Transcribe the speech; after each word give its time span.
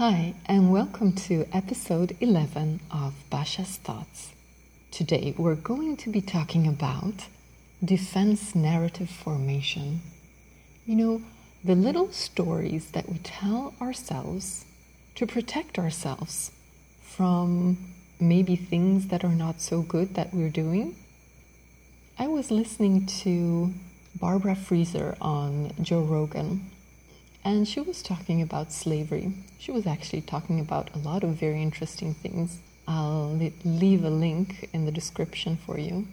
Hi, 0.00 0.32
and 0.46 0.72
welcome 0.72 1.12
to 1.28 1.46
episode 1.52 2.16
11 2.22 2.80
of 2.90 3.12
Basha's 3.28 3.76
Thoughts. 3.76 4.32
Today 4.90 5.34
we're 5.36 5.56
going 5.56 5.98
to 5.98 6.08
be 6.08 6.22
talking 6.22 6.66
about 6.66 7.26
defense 7.84 8.54
narrative 8.54 9.10
formation. 9.10 10.00
You 10.86 10.96
know, 10.96 11.22
the 11.62 11.74
little 11.74 12.10
stories 12.12 12.92
that 12.92 13.10
we 13.10 13.18
tell 13.18 13.74
ourselves 13.78 14.64
to 15.16 15.26
protect 15.26 15.78
ourselves 15.78 16.50
from 17.02 17.76
maybe 18.18 18.56
things 18.56 19.08
that 19.08 19.22
are 19.22 19.28
not 19.28 19.60
so 19.60 19.82
good 19.82 20.14
that 20.14 20.32
we're 20.32 20.48
doing. 20.48 20.96
I 22.18 22.26
was 22.26 22.50
listening 22.50 23.04
to 23.20 23.74
Barbara 24.18 24.54
Freiser 24.54 25.18
on 25.20 25.72
Joe 25.82 26.00
Rogan 26.00 26.70
and 27.44 27.66
she 27.66 27.80
was 27.80 28.02
talking 28.02 28.42
about 28.42 28.72
slavery. 28.72 29.32
She 29.58 29.72
was 29.72 29.86
actually 29.86 30.22
talking 30.22 30.60
about 30.60 30.94
a 30.94 30.98
lot 30.98 31.24
of 31.24 31.30
very 31.30 31.62
interesting 31.62 32.14
things. 32.14 32.58
I'll 32.86 33.38
leave 33.64 34.04
a 34.04 34.10
link 34.10 34.68
in 34.72 34.84
the 34.84 34.92
description 34.92 35.56
for 35.56 35.78
you. 35.78 36.06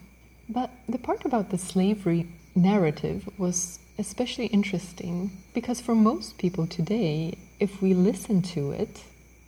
But 0.48 0.70
the 0.88 0.98
part 0.98 1.24
about 1.24 1.50
the 1.50 1.58
slavery 1.58 2.26
narrative 2.54 3.28
was 3.36 3.78
especially 3.98 4.46
interesting 4.46 5.30
because 5.52 5.80
for 5.80 5.94
most 5.94 6.38
people 6.38 6.66
today, 6.66 7.36
if 7.60 7.82
we 7.82 7.92
listen 7.92 8.40
to 8.42 8.70
it, 8.70 9.02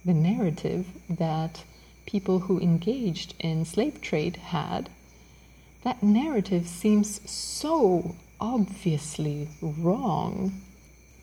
the 0.05 0.15
narrative 0.15 0.87
that 1.09 1.65
people 2.05 2.41
who 2.41 2.59
engaged 2.59 3.35
in 3.39 3.65
slave 3.65 4.01
trade 4.01 4.37
had, 4.37 4.91
that 5.85 6.03
narrative 6.03 6.67
seems 6.67 7.21
so 7.31 8.17
obviously 8.41 9.49
wrong 9.63 10.61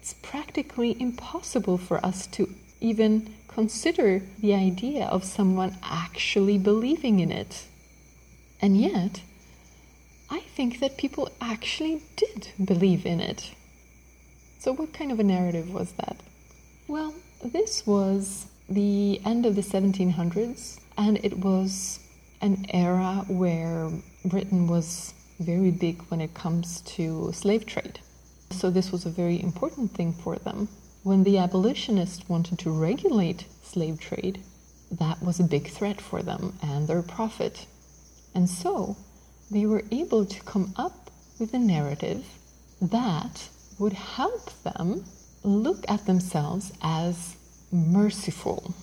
it's 0.07 0.13
practically 0.21 0.95
impossible 1.01 1.77
for 1.77 1.97
us 2.05 2.27
to 2.27 2.47
even 2.79 3.35
consider 3.49 4.21
the 4.39 4.53
idea 4.53 5.03
of 5.07 5.25
someone 5.25 5.77
actually 5.83 6.57
believing 6.57 7.19
in 7.19 7.29
it. 7.29 7.65
And 8.61 8.79
yet, 8.79 9.19
I 10.29 10.39
think 10.55 10.79
that 10.79 10.95
people 10.95 11.29
actually 11.41 12.03
did 12.15 12.47
believe 12.63 13.05
in 13.05 13.19
it. 13.19 13.51
So, 14.59 14.71
what 14.71 14.93
kind 14.93 15.11
of 15.11 15.19
a 15.19 15.25
narrative 15.25 15.73
was 15.73 15.91
that? 15.99 16.15
Well, 16.87 17.13
this 17.43 17.85
was 17.85 18.47
the 18.69 19.19
end 19.25 19.45
of 19.45 19.55
the 19.55 19.61
1700s, 19.61 20.79
and 20.97 21.17
it 21.17 21.37
was 21.37 21.99
an 22.39 22.65
era 22.69 23.25
where 23.27 23.91
Britain 24.23 24.67
was 24.67 25.13
very 25.37 25.71
big 25.71 26.01
when 26.03 26.21
it 26.21 26.33
comes 26.33 26.79
to 26.95 27.33
slave 27.33 27.65
trade. 27.65 27.99
So, 28.49 28.69
this 28.69 28.91
was 28.91 29.05
a 29.05 29.09
very 29.09 29.41
important 29.41 29.91
thing 29.91 30.13
for 30.13 30.37
them. 30.37 30.69
When 31.03 31.23
the 31.23 31.37
abolitionists 31.37 32.27
wanted 32.27 32.59
to 32.59 32.71
regulate 32.71 33.45
slave 33.61 33.99
trade, 33.99 34.41
that 34.91 35.21
was 35.21 35.39
a 35.39 35.43
big 35.43 35.69
threat 35.69 36.01
for 36.01 36.21
them 36.21 36.53
and 36.61 36.87
their 36.87 37.01
profit. 37.01 37.65
And 38.33 38.49
so, 38.49 38.97
they 39.51 39.65
were 39.65 39.83
able 39.91 40.25
to 40.25 40.41
come 40.43 40.73
up 40.75 41.11
with 41.39 41.53
a 41.53 41.59
narrative 41.59 42.25
that 42.81 43.49
would 43.79 43.93
help 43.93 44.51
them 44.63 45.05
look 45.43 45.85
at 45.87 46.05
themselves 46.05 46.73
as 46.81 47.35
merciful. 47.71 48.73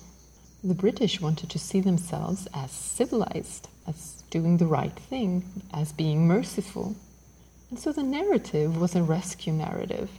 The 0.63 0.73
British 0.73 1.21
wanted 1.21 1.49
to 1.51 1.59
see 1.59 1.79
themselves 1.79 2.47
as 2.53 2.71
civilized, 2.71 3.67
as 3.87 4.23
doing 4.31 4.57
the 4.57 4.65
right 4.65 4.95
thing, 4.95 5.43
as 5.73 5.91
being 5.91 6.27
merciful. 6.27 6.95
And 7.69 7.79
so 7.79 7.91
the 7.91 8.03
narrative 8.03 8.79
was 8.79 8.95
a 8.95 9.03
rescue 9.03 9.53
narrative. 9.53 10.09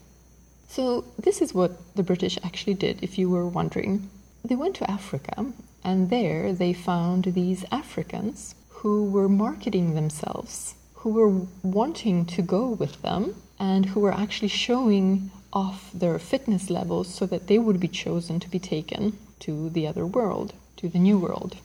So, 0.69 1.05
this 1.17 1.41
is 1.41 1.55
what 1.55 1.95
the 1.95 2.03
British 2.03 2.39
actually 2.43 2.75
did, 2.75 2.99
if 3.03 3.19
you 3.19 3.31
were 3.31 3.47
wondering. 3.47 4.11
They 4.45 4.57
went 4.57 4.75
to 4.77 4.91
Africa, 4.91 5.47
and 5.85 6.11
there 6.11 6.53
they 6.53 6.73
found 6.73 7.25
these 7.25 7.65
Africans 7.71 8.55
who 8.69 9.05
were 9.09 9.29
marketing 9.29 9.95
themselves, 9.95 10.75
who 10.95 11.11
were 11.11 11.47
wanting 11.63 12.27
to 12.27 12.43
go 12.43 12.69
with 12.69 13.01
them, 13.03 13.35
and 13.59 13.87
who 13.87 14.01
were 14.01 14.13
actually 14.13 14.49
showing 14.49 15.31
off 15.53 15.91
their 15.95 16.19
fitness 16.19 16.69
levels 16.69 17.13
so 17.13 17.27
that 17.27 17.47
they 17.47 17.59
would 17.59 17.81
be 17.81 17.89
chosen 17.89 18.39
to 18.41 18.51
be 18.51 18.59
taken 18.59 19.17
to 19.41 19.71
the 19.71 19.87
other 19.87 20.05
world, 20.05 20.53
to 20.77 20.89
the 20.89 20.99
new 20.99 21.19
world. 21.19 21.57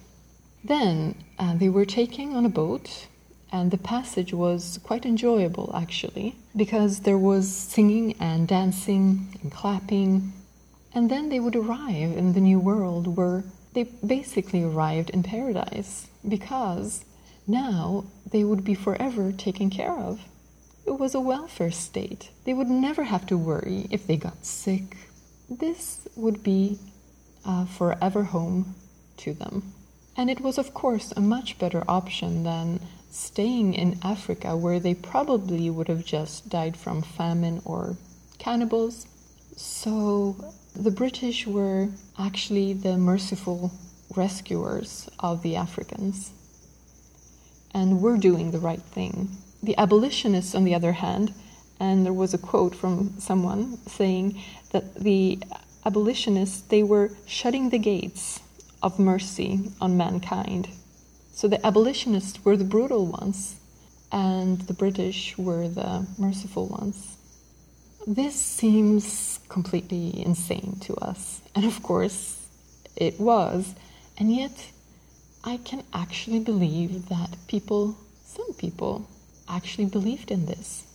Then 0.64 1.16
uh, 1.40 1.56
they 1.56 1.70
were 1.70 1.86
taken 1.86 2.36
on 2.36 2.46
a 2.46 2.50
boat 2.50 3.08
and 3.52 3.72
the 3.72 3.78
passage 3.78 4.34
was 4.34 4.80
quite 4.84 5.06
enjoyable 5.06 5.72
actually 5.76 6.36
because 6.56 7.02
there 7.02 7.18
was 7.18 7.54
singing 7.54 8.16
and 8.20 8.48
dancing 8.48 9.38
and 9.42 9.52
clapping 9.52 10.34
and 10.94 11.10
then 11.10 11.30
they 11.30 11.40
would 11.40 11.56
arrive 11.56 12.18
in 12.18 12.34
the 12.34 12.42
new 12.42 12.60
world 12.60 13.16
where 13.16 13.44
they 13.74 13.84
basically 14.06 14.64
arrived 14.64 15.10
in 15.10 15.24
paradise 15.24 16.08
because 16.28 17.06
now 17.48 18.06
they 18.30 18.44
would 18.44 18.64
be 18.64 18.76
forever 18.76 19.32
taken 19.32 19.70
care 19.70 19.98
of. 19.98 20.22
It 20.86 21.00
was 21.00 21.16
a 21.16 21.20
welfare 21.20 21.72
state. 21.72 22.32
They 22.44 22.54
would 22.54 22.70
never 22.70 23.04
have 23.04 23.26
to 23.28 23.38
worry 23.38 23.88
if 23.90 24.06
they 24.06 24.18
got 24.18 24.46
sick. 24.46 24.98
This 25.50 26.08
would 26.16 26.44
be 26.44 26.80
a 27.46 27.66
forever 27.66 28.24
home 28.24 28.76
to 29.18 29.34
them. 29.34 29.74
And 30.18 30.30
it 30.30 30.42
was, 30.42 30.58
of 30.58 30.74
course, 30.74 31.14
a 31.16 31.22
much 31.22 31.58
better 31.58 31.84
option 31.88 32.44
than 32.44 32.82
staying 33.12 33.74
in 33.74 34.00
Africa, 34.04 34.56
where 34.56 34.80
they 34.80 34.94
probably 34.94 35.70
would 35.70 35.88
have 35.88 36.06
just 36.06 36.50
died 36.50 36.78
from 36.78 37.02
famine 37.02 37.62
or 37.66 37.98
cannibals. 38.40 39.06
So 39.56 40.36
the 40.76 40.92
British 40.92 41.46
were 41.46 41.90
actually 42.18 42.74
the 42.74 42.98
merciful 42.98 43.72
rescuers 44.16 45.10
of 45.20 45.44
the 45.44 45.56
Africans. 45.56 46.32
And 47.74 48.02
were 48.02 48.18
doing 48.18 48.52
the 48.52 48.60
right 48.60 48.82
thing. 48.82 49.30
The 49.64 49.78
abolitionists, 49.78 50.56
on 50.56 50.66
the 50.66 50.76
other 50.76 50.92
hand, 50.92 51.34
and 51.80 52.06
there 52.06 52.14
was 52.14 52.34
a 52.34 52.38
quote 52.38 52.76
from 52.76 53.20
someone 53.20 53.78
saying 53.88 54.42
that 54.72 54.96
the 54.96 55.40
abolitionists 55.86 56.62
they 56.62 56.84
were 56.84 57.12
shutting 57.26 57.70
the 57.70 57.80
gates 57.80 58.40
of 58.84 59.00
mercy 59.00 59.72
on 59.80 59.98
mankind 59.98 60.70
so 61.32 61.48
the 61.48 61.66
abolitionists 61.66 62.44
were 62.44 62.58
the 62.58 62.64
brutal 62.64 63.06
ones, 63.06 63.56
and 64.12 64.60
the 64.62 64.74
British 64.74 65.38
were 65.38 65.68
the 65.68 66.06
merciful 66.18 66.68
ones. 66.68 67.18
This 68.06 68.36
seems 68.36 69.40
completely 69.48 70.24
insane 70.26 70.78
to 70.82 70.96
us, 70.96 71.42
and 71.56 71.66
of 71.66 71.82
course 71.84 72.48
it 72.96 73.20
was, 73.20 73.76
and 74.18 74.34
yet 74.36 74.72
I 75.44 75.58
can 75.58 75.84
actually 75.94 76.40
believe 76.40 77.10
that 77.10 77.36
people, 77.48 77.98
some 78.26 78.54
people, 78.54 79.08
actually 79.48 79.86
believed 79.86 80.32
in 80.32 80.46
this. 80.46 80.86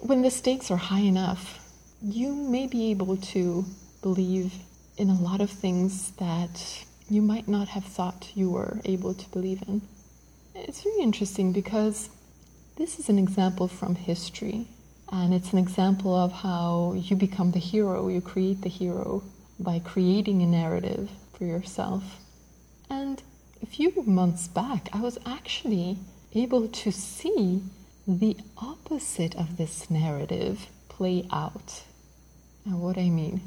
When 0.00 0.22
the 0.22 0.30
stakes 0.30 0.70
are 0.70 0.76
high 0.76 1.00
enough, 1.00 1.58
you 2.02 2.34
may 2.34 2.66
be 2.66 2.90
able 2.90 3.16
to 3.16 3.64
believe 4.02 4.52
in 4.96 5.10
a 5.10 5.20
lot 5.20 5.40
of 5.40 5.50
things 5.50 6.12
that 6.12 6.84
you 7.08 7.22
might 7.22 7.46
not 7.46 7.68
have 7.68 7.84
thought 7.84 8.32
you 8.34 8.50
were 8.50 8.80
able 8.84 9.14
to 9.14 9.28
believe 9.30 9.62
in. 9.68 9.82
It's 10.54 10.82
very 10.82 11.00
interesting 11.00 11.52
because 11.52 12.10
this 12.76 12.98
is 12.98 13.08
an 13.08 13.18
example 13.18 13.68
from 13.68 13.94
history, 13.94 14.66
and 15.12 15.32
it's 15.32 15.52
an 15.52 15.58
example 15.58 16.14
of 16.14 16.32
how 16.32 16.94
you 16.96 17.14
become 17.16 17.52
the 17.52 17.58
hero, 17.58 18.08
you 18.08 18.20
create 18.20 18.62
the 18.62 18.68
hero 18.68 19.22
by 19.58 19.78
creating 19.78 20.42
a 20.42 20.46
narrative 20.46 21.10
for 21.32 21.44
yourself. 21.44 22.02
And 22.90 23.22
a 23.62 23.66
few 23.66 23.92
months 24.04 24.48
back, 24.48 24.88
I 24.92 25.00
was 25.00 25.18
actually 25.24 25.98
able 26.34 26.68
to 26.68 26.90
see 26.90 27.62
the 28.06 28.36
opposite 28.58 29.34
of 29.36 29.56
this 29.56 29.90
narrative 29.90 30.66
play 30.88 31.26
out. 31.32 31.82
Now, 32.64 32.76
what 32.76 32.98
I 32.98 33.10
mean? 33.10 33.40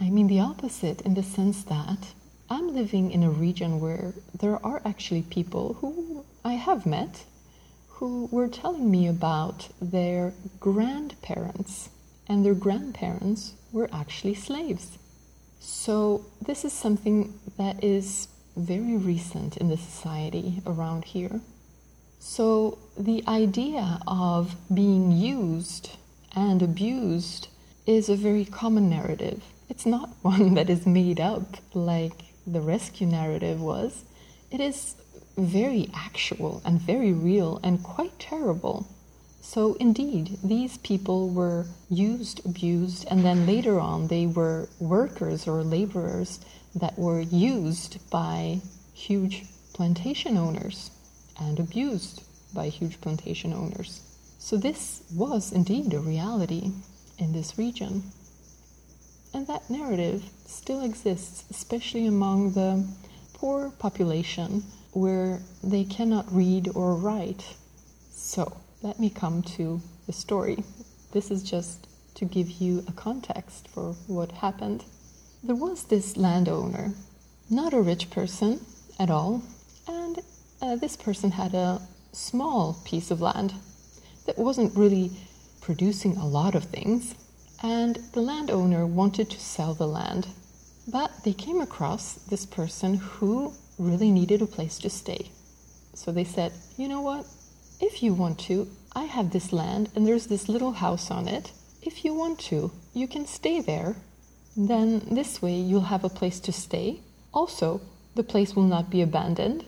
I 0.00 0.10
mean 0.10 0.26
the 0.26 0.40
opposite 0.40 1.00
in 1.02 1.14
the 1.14 1.22
sense 1.22 1.62
that 1.64 2.12
I'm 2.50 2.74
living 2.74 3.10
in 3.10 3.22
a 3.22 3.30
region 3.30 3.80
where 3.80 4.12
there 4.38 4.64
are 4.64 4.82
actually 4.84 5.22
people 5.22 5.74
who 5.80 6.26
I 6.44 6.54
have 6.54 6.84
met 6.84 7.24
who 7.88 8.28
were 8.30 8.48
telling 8.48 8.90
me 8.90 9.06
about 9.06 9.68
their 9.80 10.34
grandparents, 10.60 11.88
and 12.28 12.44
their 12.44 12.54
grandparents 12.54 13.54
were 13.72 13.88
actually 13.92 14.34
slaves. 14.34 14.98
So, 15.58 16.26
this 16.44 16.66
is 16.66 16.72
something 16.74 17.32
that 17.56 17.82
is 17.82 18.28
very 18.56 18.96
recent 18.98 19.56
in 19.56 19.68
the 19.70 19.78
society 19.78 20.60
around 20.66 21.04
here. 21.04 21.40
So, 22.18 22.76
the 22.98 23.24
idea 23.26 24.00
of 24.06 24.54
being 24.72 25.12
used 25.12 25.96
and 26.36 26.60
abused 26.60 27.48
is 27.86 28.10
a 28.10 28.16
very 28.16 28.44
common 28.44 28.90
narrative. 28.90 29.42
It's 29.70 29.86
not 29.86 30.10
one 30.22 30.54
that 30.54 30.68
is 30.68 30.86
made 30.86 31.20
up 31.20 31.56
like 31.72 32.33
the 32.46 32.60
rescue 32.60 33.06
narrative 33.06 33.60
was, 33.60 34.04
it 34.50 34.60
is 34.60 34.94
very 35.36 35.90
actual 35.94 36.62
and 36.64 36.80
very 36.80 37.12
real 37.12 37.60
and 37.62 37.82
quite 37.82 38.18
terrible. 38.18 38.86
So, 39.40 39.74
indeed, 39.74 40.38
these 40.42 40.78
people 40.78 41.28
were 41.28 41.66
used, 41.90 42.44
abused, 42.46 43.06
and 43.10 43.24
then 43.24 43.46
later 43.46 43.78
on 43.78 44.08
they 44.08 44.26
were 44.26 44.68
workers 44.78 45.46
or 45.46 45.62
laborers 45.62 46.40
that 46.74 46.98
were 46.98 47.20
used 47.20 47.98
by 48.10 48.60
huge 48.94 49.44
plantation 49.74 50.36
owners 50.36 50.90
and 51.38 51.58
abused 51.60 52.22
by 52.54 52.68
huge 52.68 53.00
plantation 53.00 53.52
owners. 53.52 54.00
So, 54.38 54.56
this 54.56 55.02
was 55.14 55.52
indeed 55.52 55.92
a 55.92 56.00
reality 56.00 56.72
in 57.18 57.32
this 57.32 57.58
region. 57.58 58.12
And 59.34 59.48
that 59.48 59.68
narrative 59.68 60.22
still 60.46 60.84
exists, 60.84 61.44
especially 61.50 62.06
among 62.06 62.52
the 62.52 62.86
poor 63.32 63.70
population 63.70 64.62
where 64.92 65.40
they 65.62 65.82
cannot 65.84 66.32
read 66.32 66.70
or 66.74 66.94
write. 66.94 67.56
So, 68.12 68.56
let 68.80 69.00
me 69.00 69.10
come 69.10 69.42
to 69.58 69.80
the 70.06 70.12
story. 70.12 70.62
This 71.12 71.32
is 71.32 71.42
just 71.42 71.88
to 72.14 72.24
give 72.24 72.48
you 72.48 72.84
a 72.86 72.92
context 72.92 73.66
for 73.66 73.94
what 74.06 74.30
happened. 74.30 74.84
There 75.42 75.56
was 75.56 75.82
this 75.82 76.16
landowner, 76.16 76.94
not 77.50 77.74
a 77.74 77.80
rich 77.80 78.10
person 78.10 78.60
at 79.00 79.10
all, 79.10 79.42
and 79.88 80.20
uh, 80.62 80.76
this 80.76 80.96
person 80.96 81.32
had 81.32 81.54
a 81.54 81.82
small 82.12 82.78
piece 82.84 83.10
of 83.10 83.20
land 83.20 83.52
that 84.26 84.38
wasn't 84.38 84.76
really 84.76 85.10
producing 85.60 86.16
a 86.16 86.26
lot 86.26 86.54
of 86.54 86.64
things, 86.64 87.16
and 87.64 87.96
the 88.12 88.20
landowner 88.20 88.86
wanted 88.86 89.30
to 89.30 89.40
sell 89.40 89.72
the 89.72 89.88
land. 89.88 90.28
But 90.86 91.24
they 91.24 91.32
came 91.32 91.62
across 91.62 92.12
this 92.28 92.44
person 92.44 92.96
who 92.96 93.54
really 93.78 94.10
needed 94.10 94.42
a 94.42 94.46
place 94.46 94.76
to 94.80 94.90
stay. 94.90 95.30
So 95.94 96.12
they 96.12 96.24
said, 96.24 96.52
You 96.76 96.88
know 96.88 97.00
what? 97.00 97.24
If 97.80 98.02
you 98.02 98.12
want 98.12 98.38
to, 98.40 98.68
I 98.94 99.04
have 99.04 99.30
this 99.30 99.50
land 99.50 99.88
and 99.96 100.06
there's 100.06 100.26
this 100.26 100.46
little 100.46 100.72
house 100.72 101.10
on 101.10 101.26
it. 101.26 101.52
If 101.80 102.04
you 102.04 102.12
want 102.12 102.38
to, 102.50 102.70
you 102.92 103.08
can 103.08 103.24
stay 103.24 103.62
there. 103.62 103.96
Then 104.54 105.00
this 105.10 105.40
way 105.40 105.54
you'll 105.54 105.92
have 105.92 106.04
a 106.04 106.10
place 106.10 106.40
to 106.40 106.52
stay. 106.52 107.00
Also, 107.32 107.80
the 108.14 108.22
place 108.22 108.54
will 108.54 108.68
not 108.76 108.90
be 108.90 109.00
abandoned 109.00 109.64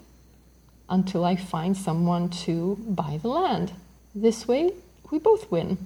until 0.90 1.24
I 1.24 1.34
find 1.34 1.74
someone 1.74 2.28
to 2.44 2.76
buy 2.86 3.18
the 3.22 3.28
land. 3.28 3.72
This 4.14 4.46
way, 4.46 4.72
we 5.10 5.18
both 5.18 5.50
win. 5.50 5.78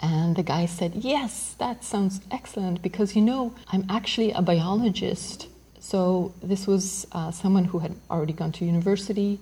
And 0.00 0.36
the 0.36 0.42
guy 0.42 0.66
said, 0.66 0.94
Yes, 0.94 1.54
that 1.58 1.84
sounds 1.84 2.20
excellent 2.30 2.82
because 2.82 3.16
you 3.16 3.22
know, 3.22 3.54
I'm 3.68 3.86
actually 3.88 4.32
a 4.32 4.42
biologist. 4.42 5.48
So 5.80 6.34
this 6.42 6.66
was 6.66 7.06
uh, 7.12 7.30
someone 7.30 7.64
who 7.64 7.78
had 7.78 7.94
already 8.10 8.32
gone 8.32 8.52
to 8.52 8.64
university. 8.64 9.38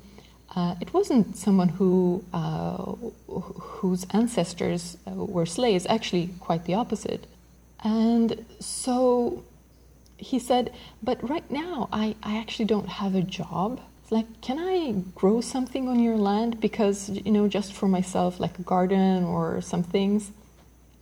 Uh, 0.55 0.77
it 0.81 0.93
wasn't 0.93 1.37
someone 1.37 1.69
who 1.69 2.25
uh, 2.33 2.95
whose 3.29 4.07
ancestors 4.11 4.97
uh, 5.07 5.13
were 5.13 5.47
slaves. 5.47 5.87
Actually, 5.89 6.31
quite 6.39 6.65
the 6.65 6.75
opposite. 6.75 7.27
And 7.83 8.45
so 8.61 9.43
he 10.17 10.39
said, 10.39 10.73
"But 11.03 11.29
right 11.29 11.51
now, 11.51 11.89
I, 11.93 12.15
I 12.23 12.37
actually 12.39 12.67
don't 12.67 12.89
have 12.89 13.15
a 13.15 13.23
job 13.23 13.81
like, 14.11 14.41
can 14.43 14.59
I 14.59 14.93
grow 15.15 15.41
something 15.41 15.89
on 15.89 15.99
your 15.99 16.17
land? 16.17 16.61
Because, 16.61 17.09
you 17.09 17.33
know, 17.33 17.49
just 17.49 17.73
for 17.73 17.89
myself, 17.89 18.39
like 18.39 18.59
a 18.59 18.63
garden 18.63 19.25
or 19.25 19.61
some 19.61 19.83
things. 19.83 20.31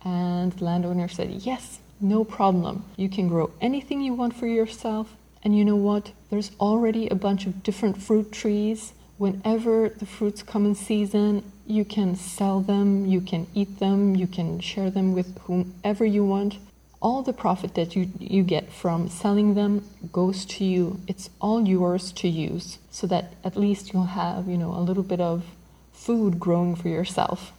And 0.03 0.51
the 0.53 0.65
landowner 0.65 1.07
said, 1.07 1.29
yes, 1.31 1.79
no 1.99 2.23
problem. 2.23 2.85
You 2.97 3.09
can 3.09 3.27
grow 3.27 3.51
anything 3.61 4.01
you 4.01 4.13
want 4.13 4.35
for 4.35 4.47
yourself. 4.47 5.15
And 5.43 5.57
you 5.57 5.65
know 5.65 5.75
what? 5.75 6.11
There's 6.29 6.51
already 6.59 7.07
a 7.09 7.15
bunch 7.15 7.45
of 7.45 7.63
different 7.63 8.01
fruit 8.01 8.31
trees. 8.31 8.93
Whenever 9.17 9.89
the 9.89 10.05
fruits 10.05 10.43
come 10.43 10.65
in 10.65 10.75
season, 10.75 11.43
you 11.65 11.85
can 11.85 12.15
sell 12.15 12.59
them, 12.59 13.05
you 13.05 13.21
can 13.21 13.47
eat 13.53 13.79
them, 13.79 14.15
you 14.15 14.27
can 14.27 14.59
share 14.59 14.89
them 14.89 15.13
with 15.13 15.37
whomever 15.39 16.05
you 16.05 16.25
want 16.25 16.57
all 17.03 17.21
the 17.21 17.33
profit 17.33 17.75
that 17.75 17.95
you, 17.95 18.09
you 18.17 18.41
get 18.41 18.71
from 18.71 19.09
selling 19.09 19.53
them 19.55 19.85
goes 20.11 20.45
to 20.45 20.63
you. 20.63 20.99
It's 21.05 21.29
all 21.41 21.67
yours 21.67 22.13
to 22.13 22.29
use 22.29 22.79
so 22.89 23.05
that 23.07 23.33
at 23.43 23.57
least 23.57 23.91
you'll 23.91 24.05
have, 24.05 24.47
you 24.47 24.57
know, 24.57 24.71
a 24.71 24.79
little 24.79 25.03
bit 25.03 25.19
of 25.19 25.43
food 25.91 26.39
growing 26.39 26.75
for 26.75 26.87
yourself. 26.87 27.51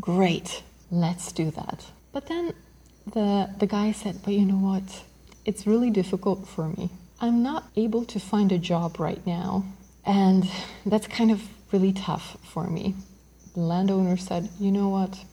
Great, 0.00 0.64
let's 0.92 1.32
do 1.32 1.50
that. 1.50 1.86
But 2.12 2.28
then 2.28 2.54
the, 3.12 3.50
the 3.58 3.66
guy 3.66 3.90
said, 3.90 4.20
But 4.22 4.34
you 4.34 4.46
know 4.46 4.54
what? 4.54 5.02
It's 5.44 5.66
really 5.66 5.90
difficult 5.90 6.46
for 6.46 6.68
me. 6.68 6.90
I'm 7.20 7.42
not 7.42 7.64
able 7.74 8.04
to 8.04 8.20
find 8.20 8.52
a 8.52 8.58
job 8.58 9.00
right 9.00 9.26
now, 9.26 9.64
and 10.06 10.48
that's 10.86 11.08
kind 11.08 11.32
of 11.32 11.42
really 11.72 11.92
tough 11.92 12.36
for 12.44 12.68
me. 12.70 12.94
The 13.54 13.60
landowner 13.60 14.16
said, 14.16 14.48
You 14.60 14.70
know 14.70 14.88
what? 14.88 15.24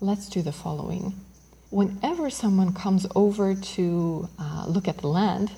Let's 0.00 0.28
do 0.28 0.42
the 0.42 0.52
following 0.52 1.14
whenever 1.72 2.28
someone 2.28 2.74
comes 2.74 3.06
over 3.16 3.54
to 3.54 4.28
uh, 4.38 4.66
look 4.68 4.86
at 4.86 4.98
the 4.98 5.06
land, 5.06 5.50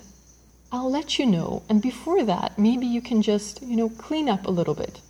I'll 0.71 0.89
let 0.89 1.19
you 1.19 1.25
know. 1.25 1.63
And 1.69 1.81
before 1.81 2.23
that, 2.23 2.57
maybe 2.57 2.87
you 2.87 3.01
can 3.01 3.21
just, 3.21 3.61
you 3.61 3.75
know, 3.75 3.89
clean 3.89 4.29
up 4.29 4.47
a 4.47 4.51
little 4.51 4.73
bit. 4.73 5.01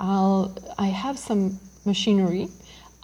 I'll, 0.00 0.56
I 0.78 0.86
have 0.86 1.18
some 1.18 1.60
machinery. 1.84 2.48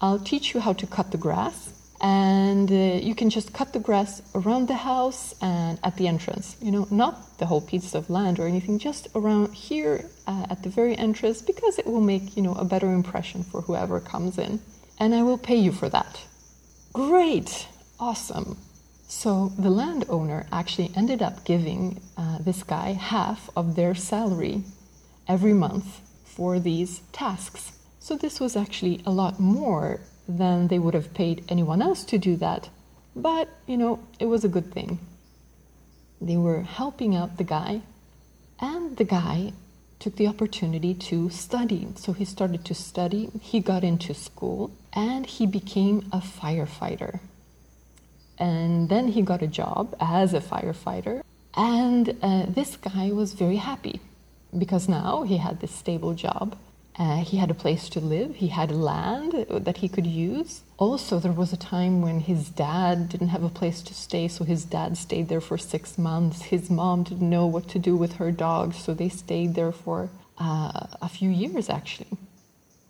I'll 0.00 0.18
teach 0.18 0.54
you 0.54 0.60
how 0.60 0.72
to 0.74 0.86
cut 0.86 1.10
the 1.10 1.18
grass. 1.18 1.72
And 2.02 2.70
uh, 2.70 2.74
you 2.74 3.14
can 3.14 3.28
just 3.28 3.52
cut 3.52 3.74
the 3.74 3.78
grass 3.78 4.22
around 4.34 4.68
the 4.68 4.76
house 4.76 5.34
and 5.42 5.78
at 5.84 5.96
the 5.96 6.08
entrance. 6.08 6.56
You 6.62 6.70
know, 6.70 6.88
not 6.90 7.38
the 7.38 7.44
whole 7.44 7.60
piece 7.60 7.94
of 7.94 8.08
land 8.08 8.38
or 8.38 8.46
anything, 8.46 8.78
just 8.78 9.08
around 9.14 9.52
here 9.52 10.06
uh, 10.26 10.46
at 10.48 10.62
the 10.62 10.70
very 10.70 10.96
entrance 10.96 11.42
because 11.42 11.78
it 11.78 11.86
will 11.86 12.00
make, 12.00 12.36
you 12.36 12.42
know, 12.42 12.54
a 12.54 12.64
better 12.64 12.90
impression 12.90 13.42
for 13.42 13.60
whoever 13.60 14.00
comes 14.00 14.38
in. 14.38 14.60
And 14.98 15.14
I 15.14 15.22
will 15.22 15.38
pay 15.38 15.56
you 15.56 15.72
for 15.72 15.90
that. 15.90 16.22
Great, 16.94 17.68
awesome. 17.98 18.56
So 19.06 19.52
the 19.58 19.70
landowner 19.70 20.46
actually 20.50 20.92
ended 20.96 21.20
up 21.20 21.44
giving 21.44 22.00
uh, 22.16 22.38
this 22.38 22.62
guy 22.62 22.92
half 22.92 23.50
of 23.54 23.76
their 23.76 23.94
salary 23.94 24.62
every 25.28 25.52
month 25.52 26.00
for 26.24 26.58
these 26.58 27.00
tasks. 27.12 27.72
So 28.00 28.16
this 28.16 28.40
was 28.40 28.56
actually 28.56 29.02
a 29.04 29.10
lot 29.10 29.38
more 29.38 30.00
than 30.26 30.68
they 30.68 30.78
would 30.78 30.94
have 30.94 31.12
paid 31.12 31.44
anyone 31.48 31.82
else 31.82 32.02
to 32.04 32.18
do 32.18 32.34
that. 32.36 32.70
But, 33.14 33.48
you 33.66 33.76
know, 33.76 34.00
it 34.18 34.26
was 34.26 34.42
a 34.42 34.48
good 34.48 34.72
thing. 34.72 34.98
They 36.20 36.36
were 36.36 36.62
helping 36.62 37.14
out 37.14 37.36
the 37.36 37.44
guy, 37.44 37.82
and 38.58 38.96
the 38.96 39.04
guy 39.04 39.52
took 39.98 40.16
the 40.16 40.26
opportunity 40.26 40.94
to 40.94 41.28
study. 41.28 41.88
So 41.96 42.12
he 42.14 42.24
started 42.24 42.64
to 42.64 42.74
study, 42.74 43.30
he 43.40 43.60
got 43.60 43.84
into 43.84 44.14
school, 44.14 44.70
and 44.94 45.26
he 45.26 45.46
became 45.46 46.08
a 46.10 46.20
firefighter. 46.20 47.20
And 48.38 48.88
then 48.88 49.08
he 49.08 49.20
got 49.20 49.42
a 49.42 49.46
job 49.46 49.94
as 50.00 50.32
a 50.32 50.40
firefighter. 50.40 51.22
And 51.54 52.16
uh, 52.22 52.46
this 52.48 52.76
guy 52.76 53.10
was 53.12 53.34
very 53.34 53.56
happy 53.56 54.00
because 54.56 54.88
now 54.88 55.22
he 55.24 55.36
had 55.36 55.60
this 55.60 55.72
stable 55.72 56.14
job. 56.14 56.56
Uh, 56.98 57.18
he 57.18 57.36
had 57.38 57.50
a 57.50 57.54
place 57.54 57.88
to 57.88 58.00
live, 58.00 58.36
he 58.36 58.48
had 58.48 58.70
land 58.70 59.46
that 59.48 59.78
he 59.78 59.88
could 59.88 60.06
use. 60.06 60.62
Also, 60.76 61.18
there 61.18 61.32
was 61.32 61.52
a 61.52 61.56
time 61.56 62.02
when 62.02 62.20
his 62.20 62.50
dad 62.50 63.08
didn't 63.08 63.28
have 63.28 63.44
a 63.44 63.48
place 63.48 63.80
to 63.82 63.94
stay, 63.94 64.28
so 64.28 64.44
his 64.44 64.64
dad 64.64 64.96
stayed 64.98 65.28
there 65.28 65.40
for 65.40 65.56
six 65.56 65.96
months. 65.96 66.42
His 66.42 66.68
mom 66.68 67.04
didn't 67.04 67.30
know 67.30 67.46
what 67.46 67.68
to 67.68 67.78
do 67.78 67.96
with 67.96 68.14
her 68.14 68.30
dog, 68.32 68.74
so 68.74 68.92
they 68.92 69.08
stayed 69.08 69.54
there 69.54 69.72
for 69.72 70.10
uh, 70.38 70.86
a 71.00 71.08
few 71.08 71.30
years 71.30 71.68
actually. 71.68 72.18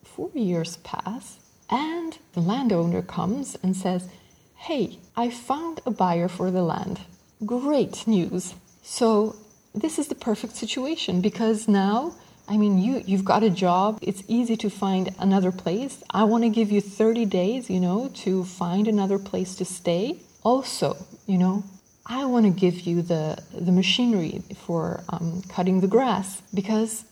Four 0.02 0.30
years 0.34 0.78
pass, 0.78 1.38
and 1.68 2.18
the 2.32 2.40
landowner 2.40 3.02
comes 3.02 3.56
and 3.62 3.76
says, 3.76 4.08
Hey, 4.56 4.98
I 5.16 5.30
found 5.30 5.80
a 5.86 5.90
buyer 5.90 6.28
for 6.28 6.50
the 6.50 6.62
land. 6.62 7.00
Great 7.44 8.06
news. 8.06 8.54
So, 8.82 9.36
this 9.74 9.98
is 9.98 10.08
the 10.08 10.14
perfect 10.14 10.56
situation 10.56 11.20
because 11.20 11.68
now, 11.68 12.14
I 12.50 12.56
mean, 12.56 12.78
you, 12.78 13.00
you've 13.06 13.24
got 13.24 13.44
a 13.44 13.48
job, 13.48 14.00
it's 14.02 14.24
easy 14.26 14.56
to 14.56 14.68
find 14.68 15.14
another 15.20 15.52
place. 15.52 16.02
I 16.10 16.24
want 16.24 16.42
to 16.42 16.50
give 16.50 16.72
you 16.72 16.80
30 16.80 17.24
days, 17.26 17.70
you 17.70 17.78
know, 17.78 18.10
to 18.24 18.42
find 18.44 18.88
another 18.88 19.20
place 19.20 19.54
to 19.54 19.64
stay. 19.64 20.18
Also, 20.42 20.96
you 21.28 21.38
know, 21.38 21.62
I 22.06 22.24
want 22.24 22.46
to 22.46 22.50
give 22.50 22.80
you 22.80 23.02
the, 23.02 23.38
the 23.54 23.70
machinery 23.70 24.42
for 24.66 25.04
um, 25.10 25.42
cutting 25.48 25.80
the 25.80 25.86
grass 25.86 26.42
because 26.52 27.04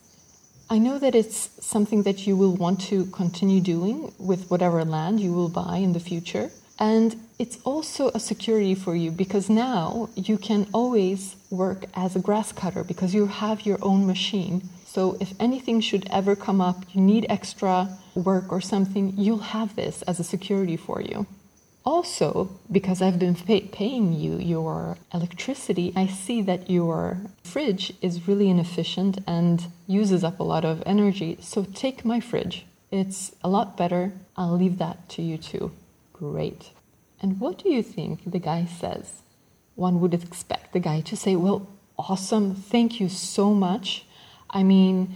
I 0.69 0.79
know 0.79 0.99
that 0.99 1.15
it's 1.15 1.51
something 1.65 2.03
that 2.03 2.27
you 2.27 2.37
will 2.37 2.57
want 2.57 2.81
to 2.89 3.07
continue 3.07 3.61
doing 3.61 4.13
with 4.19 4.51
whatever 4.51 4.85
land 4.85 5.21
you 5.21 5.33
will 5.33 5.49
buy 5.49 5.77
in 5.77 5.93
the 5.93 6.01
future. 6.01 6.51
And 6.81 7.15
it's 7.39 7.59
also 7.65 8.11
a 8.11 8.19
security 8.19 8.75
for 8.75 8.97
you 8.97 9.13
because 9.13 9.49
now 9.49 10.09
you 10.17 10.37
can 10.37 10.67
always 10.73 11.37
work 11.49 11.85
as 11.95 12.17
a 12.17 12.21
grass 12.21 12.51
cutter 12.51 12.83
because 12.83 13.15
you 13.15 13.27
have 13.27 13.65
your 13.65 13.79
own 13.83 14.05
machine. 14.05 14.69
So 14.99 15.17
if 15.21 15.33
anything 15.39 15.81
should 15.81 16.09
ever 16.11 16.35
come 16.35 16.61
up, 16.61 16.83
you 16.93 17.01
need 17.01 17.25
extra 17.29 17.97
work 18.17 18.51
or 18.51 18.61
something, 18.61 19.15
you'll 19.17 19.55
have 19.55 19.77
this 19.77 20.03
as 20.03 20.19
a 20.19 20.25
security 20.25 20.77
for 20.77 21.01
you. 21.01 21.29
Also, 21.85 22.59
because 22.69 23.01
I've 23.01 23.21
been 23.21 23.37
pay- 23.37 23.61
paying 23.61 24.13
you 24.13 24.39
your 24.39 24.99
electricity, 25.15 25.93
I 25.95 26.09
see 26.09 26.43
that 26.43 26.69
your 26.69 27.19
fridge 27.45 27.93
is 28.03 28.27
really 28.27 28.51
inefficient 28.51 29.19
and 29.25 29.67
uses 29.87 30.25
up 30.25 30.41
a 30.41 30.43
lot 30.43 30.65
of 30.65 30.83
energy. 30.85 31.39
So 31.41 31.63
take 31.63 32.05
my 32.05 32.19
fridge. 32.19 32.67
It's 32.91 33.31
a 33.45 33.49
lot 33.49 33.77
better. 33.77 34.15
I'll 34.37 34.59
leave 34.59 34.79
that 34.79 35.09
to 35.11 35.23
you 35.23 35.39
too. 35.39 35.71
Great. 36.13 36.73
And 37.23 37.39
what 37.39 37.63
do 37.63 37.71
you 37.71 37.85
think 37.85 38.29
the 38.29 38.41
guy 38.41 38.65
says? 38.65 39.23
One 39.77 40.01
would 40.01 40.13
expect 40.13 40.73
the 40.73 40.81
guy 40.81 41.03
to 41.03 41.17
say, 41.17 41.37
Well, 41.37 41.69
awesome. 41.97 42.57
Thank 42.57 42.99
you 42.99 43.09
so 43.09 43.55
much. 43.55 44.05
I 44.51 44.63
mean, 44.63 45.15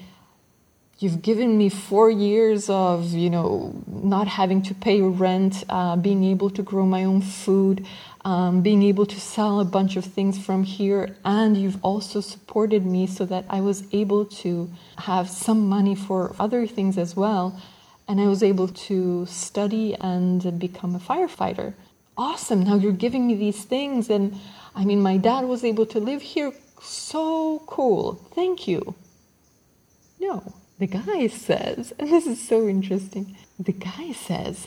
you've 1.03 1.21
given 1.21 1.59
me 1.59 1.69
four 1.69 2.09
years 2.11 2.71
of 2.71 3.13
you 3.13 3.29
know 3.29 3.75
not 3.89 4.29
having 4.29 4.63
to 4.63 4.75
pay 4.75 5.03
rent 5.03 5.65
uh, 5.69 5.97
being 5.97 6.23
able 6.23 6.49
to 6.49 6.63
grow 6.63 6.87
my 6.87 7.05
own 7.05 7.21
food 7.21 7.85
um, 8.25 8.63
being 8.63 8.85
able 8.85 9.05
to 9.05 9.19
sell 9.19 9.59
a 9.59 9.65
bunch 9.65 9.97
of 9.97 10.05
things 10.05 10.39
from 10.39 10.63
here 10.63 11.17
and 11.25 11.57
you've 11.57 11.85
also 11.85 12.21
supported 12.21 12.87
me 12.87 13.07
so 13.07 13.25
that 13.27 13.45
i 13.51 13.61
was 13.61 13.83
able 13.93 14.25
to 14.25 14.71
have 14.99 15.29
some 15.29 15.69
money 15.69 15.95
for 15.95 16.35
other 16.39 16.67
things 16.67 16.97
as 16.97 17.17
well 17.17 17.61
and 18.07 18.21
i 18.21 18.27
was 18.27 18.43
able 18.43 18.69
to 18.69 19.27
study 19.27 19.95
and 20.01 20.59
become 20.59 20.95
a 20.95 20.99
firefighter. 20.99 21.75
Awesome. 22.17 22.65
Now 22.65 22.75
you're 22.75 22.93
giving 22.93 23.27
me 23.27 23.35
these 23.35 23.65
things 23.65 24.11
and 24.11 24.39
i 24.75 24.85
mean 24.85 25.01
my 25.01 25.17
dad 25.17 25.45
was 25.47 25.65
able 25.65 25.87
to 25.87 25.99
live 25.99 26.23
here. 26.23 26.53
So 26.81 27.63
cool. 27.67 28.15
Thank 28.35 28.69
you 28.69 28.95
no 30.23 30.55
the 30.83 30.87
guy 30.89 31.29
says, 31.29 31.93
and 31.97 32.11
this 32.11 32.27
is 32.27 32.41
so 32.41 32.67
interesting, 32.67 33.37
the 33.57 33.73
guy 33.73 34.11
says, 34.11 34.67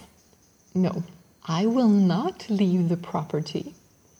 No, 0.74 1.04
I 1.46 1.66
will 1.66 1.90
not 1.90 2.50
leave 2.50 2.88
the 2.88 2.96
property 2.96 3.74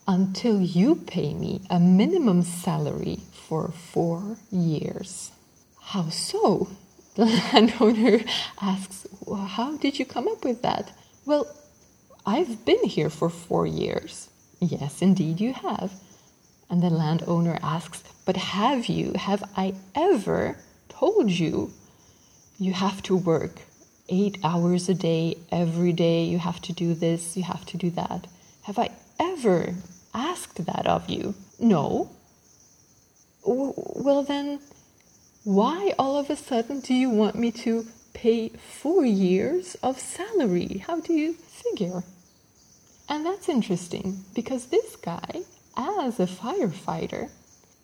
until 0.06 0.60
you 0.60 0.96
pay 0.96 1.32
me 1.32 1.62
a 1.70 1.80
minimum 1.80 2.42
salary 2.42 3.20
for 3.32 3.68
four 3.68 4.36
years. 4.50 5.30
How 5.80 6.10
so? 6.10 6.68
The 7.14 7.24
landowner 7.24 8.20
asks, 8.60 9.06
well, 9.24 9.46
How 9.46 9.78
did 9.78 9.98
you 9.98 10.04
come 10.04 10.28
up 10.28 10.44
with 10.44 10.60
that? 10.60 10.92
Well, 11.24 11.46
I've 12.26 12.66
been 12.66 12.84
here 12.84 13.08
for 13.08 13.30
four 13.30 13.66
years. 13.66 14.28
Yes, 14.60 15.00
indeed, 15.00 15.40
you 15.40 15.54
have. 15.54 15.92
And 16.68 16.82
the 16.82 16.90
landowner 16.90 17.58
asks, 17.62 18.04
But 18.26 18.36
have 18.36 18.84
you, 18.84 19.12
have 19.14 19.42
I 19.56 19.74
ever 19.94 20.58
told 20.98 21.30
you 21.30 21.70
you 22.58 22.72
have 22.72 23.02
to 23.02 23.16
work 23.16 23.60
eight 24.08 24.38
hours 24.42 24.88
a 24.88 24.94
day, 24.94 25.36
every 25.50 25.92
day. 25.92 26.24
You 26.24 26.38
have 26.38 26.60
to 26.62 26.72
do 26.72 26.94
this, 26.94 27.36
you 27.36 27.42
have 27.42 27.66
to 27.66 27.76
do 27.76 27.90
that. 27.90 28.26
Have 28.62 28.78
I 28.78 28.90
ever 29.20 29.74
asked 30.14 30.64
that 30.64 30.86
of 30.86 31.08
you? 31.08 31.34
No. 31.58 32.10
Well, 33.44 34.22
then, 34.22 34.60
why 35.44 35.92
all 35.98 36.18
of 36.18 36.30
a 36.30 36.36
sudden 36.36 36.80
do 36.80 36.94
you 36.94 37.10
want 37.10 37.36
me 37.36 37.50
to 37.52 37.86
pay 38.14 38.48
four 38.48 39.04
years 39.04 39.76
of 39.82 40.00
salary? 40.00 40.82
How 40.86 41.00
do 41.00 41.12
you 41.12 41.34
figure? 41.34 42.02
And 43.08 43.24
that's 43.24 43.48
interesting 43.48 44.24
because 44.34 44.66
this 44.66 44.96
guy, 44.96 45.42
as 45.76 46.18
a 46.18 46.26
firefighter, 46.26 47.30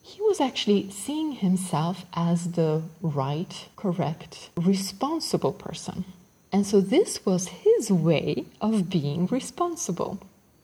he 0.03 0.21
was 0.21 0.41
actually 0.41 0.91
seeing 0.91 1.33
himself 1.33 2.05
as 2.13 2.53
the 2.53 2.83
right, 3.01 3.69
correct, 3.77 4.51
responsible 4.57 5.53
person. 5.53 6.05
And 6.53 6.67
so 6.67 6.81
this 6.81 7.25
was 7.25 7.49
his 7.49 7.91
way 7.91 8.45
of 8.61 8.91
being 8.91 9.27
responsible 9.27 10.19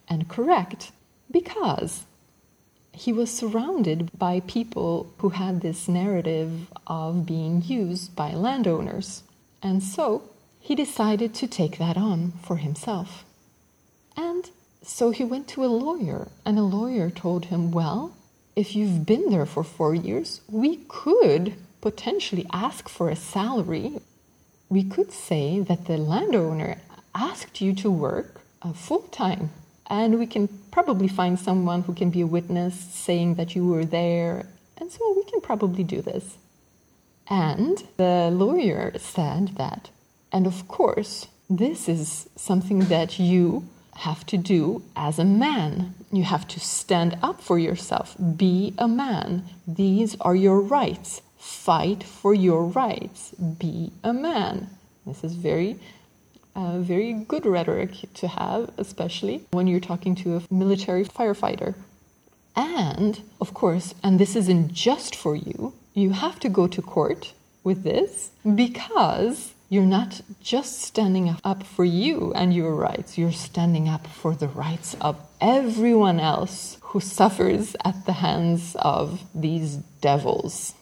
and 0.09 0.29
correct 0.29 0.93
because 1.31 2.05
he 2.93 3.13
was 3.13 3.31
surrounded 3.31 4.11
by 4.19 4.41
people 4.41 5.13
who 5.19 5.31
had 5.31 5.61
this 5.61 5.87
narrative 5.89 6.67
of 6.87 7.25
being 7.25 7.63
used 7.63 8.17
by 8.17 8.33
landowners. 8.33 9.23
And 9.63 9.83
so 9.83 10.29
he 10.59 10.75
decided 10.75 11.33
to 11.35 11.47
take 11.47 11.79
that 11.79 11.97
on 11.97 12.33
for 12.43 12.57
himself. 12.57 13.25
And 14.17 14.51
so 14.83 15.11
he 15.11 15.23
went 15.23 15.47
to 15.49 15.65
a 15.65 15.67
lawyer, 15.67 16.29
and 16.45 16.59
a 16.59 16.63
lawyer 16.63 17.09
told 17.09 17.47
him, 17.47 17.71
Well, 17.71 18.15
if 18.59 18.75
you've 18.75 19.07
been 19.07 19.31
there 19.31 19.47
for 19.47 19.63
four 19.63 19.95
years, 19.95 20.41
we 20.51 20.79
could 20.89 21.55
potentially 21.81 22.45
ask 22.53 22.89
for 22.89 23.09
a 23.09 23.15
salary. 23.15 24.01
We 24.69 24.83
could 24.83 25.13
say 25.13 25.61
that 25.61 25.87
the 25.87 25.97
landowner 25.97 26.81
asked 27.15 27.61
you 27.61 27.73
to 27.77 27.89
work 27.89 28.41
uh, 28.61 28.73
full 28.73 29.05
time, 29.23 29.51
and 29.89 30.19
we 30.19 30.27
can 30.27 30.49
probably 30.73 31.07
find 31.07 31.39
someone 31.39 31.83
who 31.83 31.95
can 31.95 32.11
be 32.11 32.23
a 32.23 32.27
witness 32.27 32.75
saying 32.75 33.37
that 33.37 33.55
you 33.55 33.65
were 33.65 33.85
there, 33.85 34.47
and 34.77 34.91
so 34.91 34.99
we 35.15 35.23
can 35.31 35.41
probably 35.41 35.85
do 35.85 36.03
this. 36.03 36.37
And 37.29 37.85
the 37.97 38.29
lawyer 38.33 38.93
said 38.99 39.57
that, 39.57 39.91
and 40.33 40.49
of 40.49 40.67
course, 40.67 41.29
this 41.49 41.89
is 41.89 42.29
something 42.35 42.81
that 42.95 43.21
you 43.21 43.69
have 43.99 44.25
to 44.27 44.37
do 44.37 44.83
as 44.95 45.19
a 45.19 45.25
man. 45.25 45.95
You 46.13 46.23
have 46.23 46.47
to 46.49 46.61
stand 46.61 47.19
up 47.23 47.41
for 47.41 47.59
yourself. 47.59 48.17
Be 48.37 48.73
a 48.79 48.87
man. 48.87 49.45
These 49.67 50.17
are 50.21 50.37
your 50.37 50.61
rights. 50.61 51.21
Fight 51.37 52.05
for 52.05 52.33
your 52.33 52.65
rights. 52.65 53.33
Be 53.59 53.93
a 54.05 54.13
man. 54.13 54.71
This 55.05 55.25
is 55.25 55.35
very, 55.35 55.81
uh, 56.55 56.79
very 56.79 57.13
good 57.13 57.45
rhetoric 57.45 57.93
to 58.15 58.29
have, 58.29 58.71
especially 58.79 59.43
when 59.51 59.67
you're 59.67 59.81
talking 59.81 60.15
to 60.17 60.37
a 60.37 60.43
military 60.51 61.05
firefighter. 61.05 61.75
And, 62.55 63.21
of 63.41 63.53
course, 63.53 63.95
and 64.03 64.19
this 64.19 64.37
isn't 64.37 64.73
just 64.73 65.17
for 65.17 65.35
you, 65.35 65.75
you 65.95 66.11
have 66.11 66.39
to 66.41 66.49
go 66.49 66.69
to 66.69 66.83
court 66.83 67.33
with 67.65 67.83
this 67.83 68.31
because 68.55 69.55
you're 69.69 69.85
not 69.85 70.21
just 70.41 70.81
standing 70.81 71.37
up 71.45 71.63
for 71.63 71.85
you 71.85 72.33
and 72.35 72.55
your 72.55 72.75
rights, 72.75 73.19
you're 73.19 73.33
standing 73.33 73.89
up 73.89 74.07
for 74.07 74.35
the 74.35 74.49
rights 74.49 74.97
of 75.01 75.21
everyone 75.41 76.19
else 76.19 76.79
who 76.81 77.01
suffers 77.01 77.77
at 77.85 78.07
the 78.07 78.15
hands 78.15 78.75
of 78.79 79.23
these 79.35 79.77
devils. 80.01 80.75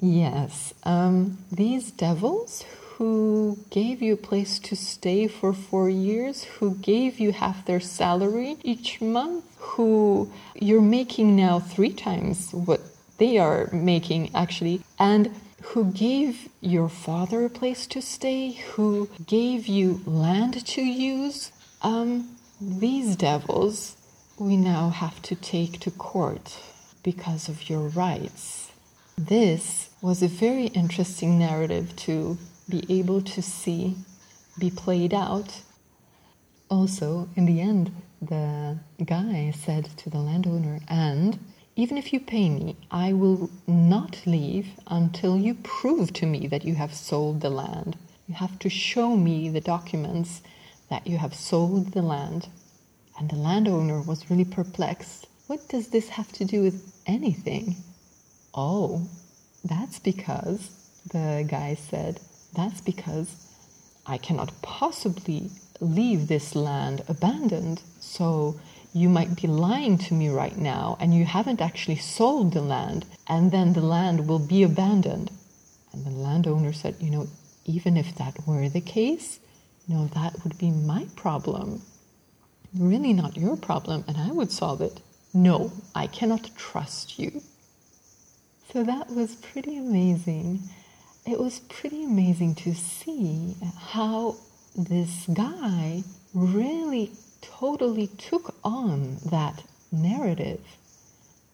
Yes, 0.00 0.72
um, 0.84 1.38
these 1.52 1.90
devils 1.90 2.64
who 2.96 3.58
gave 3.70 4.00
you 4.00 4.14
a 4.14 4.16
place 4.16 4.58
to 4.60 4.76
stay 4.76 5.26
for 5.26 5.52
four 5.52 5.90
years, 5.90 6.44
who 6.44 6.76
gave 6.76 7.18
you 7.18 7.32
half 7.32 7.66
their 7.66 7.80
salary 7.80 8.56
each 8.62 9.00
month, 9.00 9.44
who 9.58 10.30
you're 10.54 10.80
making 10.80 11.34
now 11.36 11.58
three 11.58 11.92
times 11.92 12.52
what 12.52 12.80
they 13.18 13.36
are 13.38 13.68
making 13.72 14.30
actually, 14.34 14.80
and 14.98 15.28
who 15.66 15.90
gave 15.92 16.48
your 16.60 16.88
father 16.88 17.44
a 17.44 17.50
place 17.50 17.86
to 17.88 18.00
stay, 18.00 18.52
who 18.52 19.08
gave 19.26 19.66
you 19.66 20.00
land 20.06 20.64
to 20.66 20.82
use. 20.82 21.52
Um, 21.82 22.36
these 22.60 23.16
devils 23.16 23.96
we 24.38 24.56
now 24.56 24.88
have 24.90 25.22
to 25.22 25.34
take 25.34 25.78
to 25.80 25.90
court 25.90 26.58
because 27.02 27.48
of 27.48 27.68
your 27.68 27.88
rights. 27.88 28.72
This 29.16 29.90
was 30.02 30.22
a 30.22 30.28
very 30.28 30.66
interesting 30.66 31.38
narrative 31.38 31.94
to 31.96 32.36
be 32.68 32.84
able 32.88 33.22
to 33.22 33.42
see 33.42 33.96
be 34.58 34.70
played 34.70 35.12
out. 35.12 35.62
Also, 36.70 37.28
in 37.36 37.46
the 37.46 37.60
end, 37.60 37.90
the 38.20 38.78
guy 39.04 39.52
said 39.56 39.84
to 39.98 40.10
the 40.10 40.18
landowner, 40.18 40.80
and 40.88 41.38
even 41.76 41.98
if 41.98 42.12
you 42.12 42.20
pay 42.20 42.48
me, 42.48 42.76
I 42.90 43.12
will 43.12 43.50
not 43.66 44.20
leave 44.26 44.68
until 44.86 45.36
you 45.36 45.54
prove 45.54 46.12
to 46.14 46.26
me 46.26 46.46
that 46.46 46.64
you 46.64 46.74
have 46.76 46.94
sold 46.94 47.40
the 47.40 47.50
land. 47.50 47.96
You 48.28 48.34
have 48.34 48.58
to 48.60 48.70
show 48.70 49.16
me 49.16 49.48
the 49.48 49.60
documents 49.60 50.40
that 50.88 51.06
you 51.06 51.18
have 51.18 51.34
sold 51.34 51.92
the 51.92 52.02
land. 52.02 52.48
And 53.18 53.28
the 53.28 53.36
landowner 53.36 54.00
was 54.00 54.30
really 54.30 54.44
perplexed. 54.44 55.26
What 55.46 55.68
does 55.68 55.88
this 55.88 56.10
have 56.10 56.32
to 56.32 56.44
do 56.44 56.62
with 56.62 56.94
anything? 57.06 57.76
Oh, 58.54 59.08
that's 59.64 59.98
because, 59.98 60.70
the 61.10 61.44
guy 61.48 61.74
said, 61.74 62.20
that's 62.54 62.80
because 62.80 63.34
I 64.06 64.18
cannot 64.18 64.52
possibly 64.62 65.50
leave 65.80 66.28
this 66.28 66.54
land 66.54 67.02
abandoned. 67.08 67.82
So 67.98 68.60
you 68.94 69.08
might 69.08 69.34
be 69.34 69.48
lying 69.48 69.98
to 69.98 70.14
me 70.14 70.28
right 70.28 70.56
now 70.56 70.96
and 71.00 71.12
you 71.12 71.24
haven't 71.24 71.60
actually 71.60 71.96
sold 71.96 72.52
the 72.52 72.62
land, 72.62 73.04
and 73.26 73.50
then 73.50 73.72
the 73.72 73.80
land 73.80 74.28
will 74.28 74.38
be 74.38 74.62
abandoned. 74.62 75.32
And 75.92 76.06
the 76.06 76.10
landowner 76.10 76.72
said, 76.72 76.96
You 77.00 77.10
know, 77.10 77.28
even 77.64 77.96
if 77.96 78.14
that 78.14 78.46
were 78.46 78.68
the 78.68 78.80
case, 78.80 79.40
you 79.88 79.96
know, 79.96 80.06
that 80.14 80.44
would 80.44 80.56
be 80.58 80.70
my 80.70 81.08
problem. 81.16 81.82
Really 82.72 83.12
not 83.12 83.36
your 83.36 83.56
problem, 83.56 84.04
and 84.06 84.16
I 84.16 84.30
would 84.30 84.52
solve 84.52 84.80
it. 84.80 85.00
No, 85.32 85.72
I 85.94 86.06
cannot 86.06 86.50
trust 86.56 87.18
you. 87.18 87.42
So 88.72 88.84
that 88.84 89.10
was 89.10 89.34
pretty 89.34 89.76
amazing. 89.76 90.62
It 91.26 91.40
was 91.40 91.60
pretty 91.60 92.04
amazing 92.04 92.54
to 92.56 92.74
see 92.74 93.56
how 93.76 94.36
this 94.76 95.26
guy 95.32 96.04
really 96.32 97.12
totally 97.58 98.06
took 98.06 98.54
on 98.64 99.18
that 99.30 99.62
narrative 99.92 100.60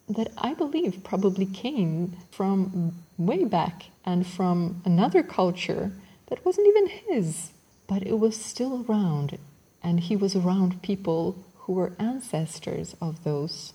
that 0.08 0.32
I 0.36 0.54
believe 0.54 1.04
probably 1.04 1.46
came 1.46 2.16
from 2.30 2.94
way 3.16 3.44
back 3.44 3.86
and 4.04 4.26
from 4.26 4.82
another 4.84 5.22
culture 5.22 5.92
that 6.28 6.44
wasn't 6.44 6.68
even 6.68 6.86
his, 6.86 7.50
but 7.86 8.06
it 8.06 8.18
was 8.18 8.36
still 8.36 8.84
around. 8.88 9.38
And 9.82 10.00
he 10.00 10.16
was 10.16 10.34
around 10.34 10.82
people 10.82 11.44
who 11.58 11.74
were 11.74 11.92
ancestors 11.98 12.96
of 13.00 13.24
those 13.24 13.72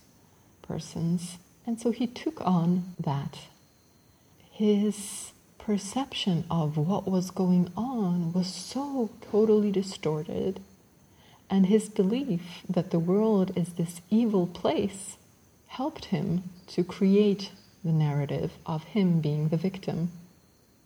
persons. 0.61 1.37
And 1.65 1.79
so 1.79 1.91
he 1.91 2.07
took 2.07 2.41
on 2.41 2.93
that. 2.99 3.37
His 4.51 5.31
perception 5.57 6.45
of 6.49 6.77
what 6.77 7.07
was 7.07 7.31
going 7.31 7.71
on 7.75 8.33
was 8.33 8.53
so 8.53 9.09
totally 9.31 9.71
distorted. 9.71 10.61
And 11.49 11.67
his 11.67 11.89
belief 11.89 12.63
that 12.67 12.91
the 12.91 12.99
world 12.99 13.51
is 13.55 13.73
this 13.73 14.01
evil 14.09 14.47
place 14.47 15.17
helped 15.67 16.05
him 16.05 16.49
to 16.67 16.83
create 16.83 17.51
the 17.83 17.91
narrative 17.91 18.53
of 18.65 18.83
him 18.85 19.21
being 19.21 19.49
the 19.49 19.57
victim. 19.57 20.11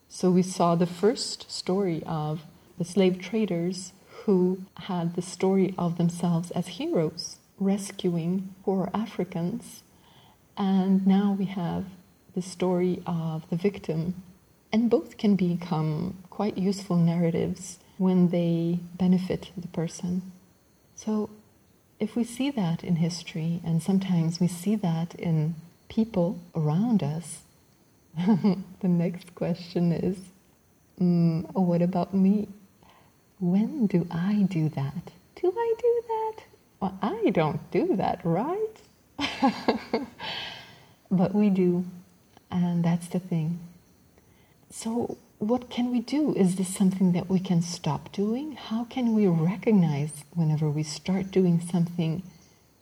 So 0.10 0.32
we 0.32 0.42
saw 0.42 0.76
the 0.76 0.86
first 0.86 1.50
story 1.52 2.04
of 2.06 2.42
the 2.78 2.84
slave 2.84 3.20
traders 3.20 3.94
who 4.26 4.66
had 4.76 5.16
the 5.16 5.22
story 5.22 5.74
of 5.78 5.98
themselves 5.98 6.52
as 6.52 6.68
heroes, 6.68 7.38
rescuing 7.60 8.54
poor 8.64 8.90
Africans. 8.94 9.84
And 10.58 11.08
now 11.08 11.36
we 11.38 11.46
have 11.46 11.86
the 12.36 12.42
story 12.42 13.02
of 13.06 13.50
the 13.50 13.56
victim. 13.56 14.24
And 14.74 14.90
both 14.90 15.18
can 15.18 15.36
become 15.36 16.18
quite 16.30 16.58
useful 16.58 16.98
narratives 16.98 17.80
when 17.98 18.30
they 18.30 18.80
benefit 18.98 19.52
the 19.58 19.68
person. 19.70 20.32
So 21.06 21.30
if 21.98 22.18
we 22.18 22.26
see 22.26 22.52
that 22.52 22.84
in 22.84 22.98
history, 22.98 23.62
and 23.64 23.82
sometimes 23.82 24.42
we 24.42 24.50
see 24.50 24.76
that 24.76 25.16
in 25.16 25.56
people 25.88 26.40
around 26.54 27.04
us, 27.04 27.40
the 28.18 28.88
next 28.88 29.34
question 29.34 29.94
is 29.94 30.18
mm, 31.00 31.50
what 31.54 31.82
about 31.82 32.14
me? 32.14 32.50
When 33.40 33.88
do 33.88 34.08
I 34.12 34.46
do 34.50 34.68
that? 34.68 35.12
Do 35.42 35.54
I 35.56 35.74
do 35.80 36.02
that? 36.10 36.44
Well, 36.82 37.00
I 37.02 37.30
don't 37.30 37.72
do 37.72 37.96
that, 37.96 38.20
right? 38.26 38.76
but 41.12 41.34
we 41.34 41.50
do, 41.50 41.86
and 42.52 42.84
that's 42.84 43.08
the 43.08 43.20
thing. 43.20 43.60
So, 44.70 45.18
what 45.40 45.70
can 45.70 45.90
we 45.90 46.02
do? 46.02 46.36
Is 46.36 46.58
this 46.58 46.76
something 46.76 47.14
that 47.14 47.30
we 47.30 47.40
can 47.40 47.62
stop 47.62 48.12
doing? 48.12 48.58
How 48.58 48.84
can 48.84 49.16
we 49.16 49.26
recognize 49.26 50.12
whenever 50.36 50.70
we 50.70 50.84
start 50.84 51.32
doing 51.32 51.62
something 51.62 52.24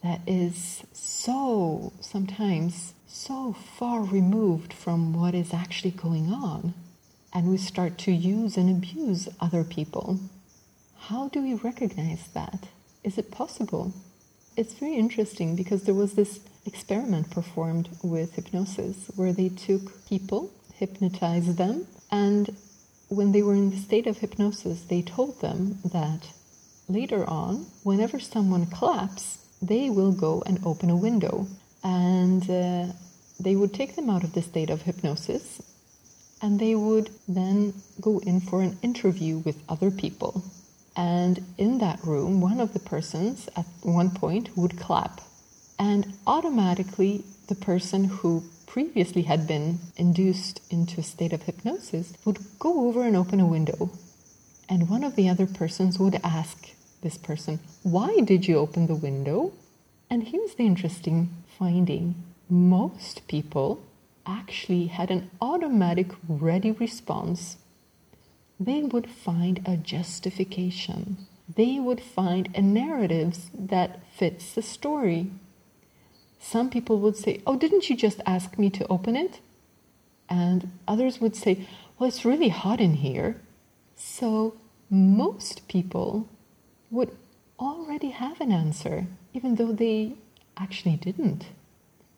that 0.03 0.21
is 0.25 0.83
so 0.91 1.93
sometimes 2.01 2.93
so 3.05 3.53
far 3.53 4.01
removed 4.01 4.73
from 4.73 5.13
what 5.13 5.35
is 5.35 5.53
actually 5.53 5.91
going 5.91 6.33
on? 6.33 6.73
And 7.31 7.47
we 7.47 7.57
start 7.57 7.99
to 7.99 8.11
use 8.11 8.57
and 8.57 8.69
abuse 8.71 9.29
other 9.39 9.63
people. 9.63 10.19
How 10.97 11.27
do 11.29 11.43
we 11.43 11.53
recognize 11.53 12.27
that? 12.33 12.69
Is 13.03 13.19
it 13.19 13.29
possible? 13.29 13.93
It's 14.55 14.73
very 14.73 14.95
interesting 14.95 15.55
because 15.55 15.83
there 15.83 15.93
was 15.93 16.13
this 16.13 16.39
experiment 16.65 17.29
performed 17.29 17.89
with 18.01 18.33
hypnosis 18.33 19.11
where 19.15 19.31
they 19.31 19.49
took 19.49 20.07
people, 20.07 20.51
hypnotized 20.73 21.57
them, 21.57 21.85
and 22.11 22.55
when 23.09 23.31
they 23.31 23.41
were 23.41 23.53
in 23.55 23.71
the 23.71 23.77
state 23.77 24.07
of 24.07 24.17
hypnosis, 24.17 24.81
they 24.83 25.01
told 25.01 25.41
them 25.41 25.79
that 25.85 26.29
later 26.89 27.27
on, 27.29 27.65
whenever 27.83 28.19
someone 28.19 28.65
claps, 28.65 29.39
they 29.61 29.89
will 29.89 30.11
go 30.11 30.43
and 30.45 30.59
open 30.65 30.89
a 30.89 30.95
window. 30.95 31.47
And 31.83 32.49
uh, 32.49 32.93
they 33.39 33.55
would 33.55 33.73
take 33.73 33.95
them 33.95 34.09
out 34.09 34.23
of 34.23 34.33
the 34.33 34.41
state 34.41 34.69
of 34.69 34.81
hypnosis 34.81 35.61
and 36.41 36.59
they 36.59 36.75
would 36.75 37.09
then 37.27 37.73
go 37.99 38.19
in 38.19 38.39
for 38.39 38.61
an 38.61 38.77
interview 38.81 39.37
with 39.39 39.63
other 39.67 39.89
people. 39.89 40.43
And 40.95 41.43
in 41.57 41.79
that 41.79 42.03
room, 42.03 42.41
one 42.41 42.59
of 42.59 42.73
the 42.73 42.79
persons 42.79 43.49
at 43.55 43.65
one 43.81 44.11
point 44.11 44.55
would 44.55 44.79
clap. 44.79 45.21
And 45.79 46.13
automatically, 46.25 47.23
the 47.47 47.55
person 47.55 48.05
who 48.05 48.43
previously 48.67 49.23
had 49.23 49.47
been 49.47 49.79
induced 49.95 50.61
into 50.69 50.99
a 50.99 51.03
state 51.03 51.33
of 51.33 51.43
hypnosis 51.43 52.13
would 52.23 52.37
go 52.59 52.87
over 52.87 53.03
and 53.03 53.15
open 53.15 53.39
a 53.39 53.47
window. 53.47 53.89
And 54.69 54.89
one 54.89 55.03
of 55.03 55.15
the 55.15 55.29
other 55.29 55.47
persons 55.47 55.97
would 55.97 56.19
ask 56.23 56.69
this 57.01 57.17
person, 57.17 57.59
Why 57.81 58.19
did 58.19 58.47
you 58.47 58.57
open 58.57 58.85
the 58.85 58.95
window? 58.95 59.53
And 60.09 60.27
here's 60.27 60.55
the 60.55 60.65
interesting 60.65 61.29
finding 61.57 62.15
most 62.49 63.27
people 63.27 63.81
actually 64.25 64.87
had 64.87 65.09
an 65.09 65.29
automatic 65.41 66.11
ready 66.27 66.71
response. 66.71 67.57
They 68.59 68.83
would 68.83 69.09
find 69.09 69.61
a 69.65 69.77
justification. 69.77 71.17
They 71.55 71.79
would 71.79 72.01
find 72.01 72.49
a 72.53 72.61
narrative 72.61 73.37
that 73.53 73.99
fits 74.13 74.53
the 74.53 74.61
story. 74.61 75.31
Some 76.39 76.69
people 76.69 76.99
would 76.99 77.17
say, 77.17 77.41
Oh, 77.45 77.55
didn't 77.55 77.89
you 77.89 77.95
just 77.95 78.21
ask 78.25 78.57
me 78.57 78.69
to 78.71 78.87
open 78.87 79.15
it? 79.15 79.39
And 80.29 80.71
others 80.87 81.19
would 81.19 81.35
say, 81.35 81.67
Well, 81.97 82.07
it's 82.07 82.25
really 82.25 82.49
hot 82.49 82.79
in 82.79 82.95
here. 82.95 83.41
So 83.95 84.55
most 84.89 85.67
people 85.67 86.29
would 86.91 87.11
already 87.59 88.09
have 88.09 88.39
an 88.39 88.51
answer, 88.51 89.07
even 89.33 89.55
though 89.55 89.71
they 89.71 90.13
actually 90.55 90.95
didn't. 90.97 91.47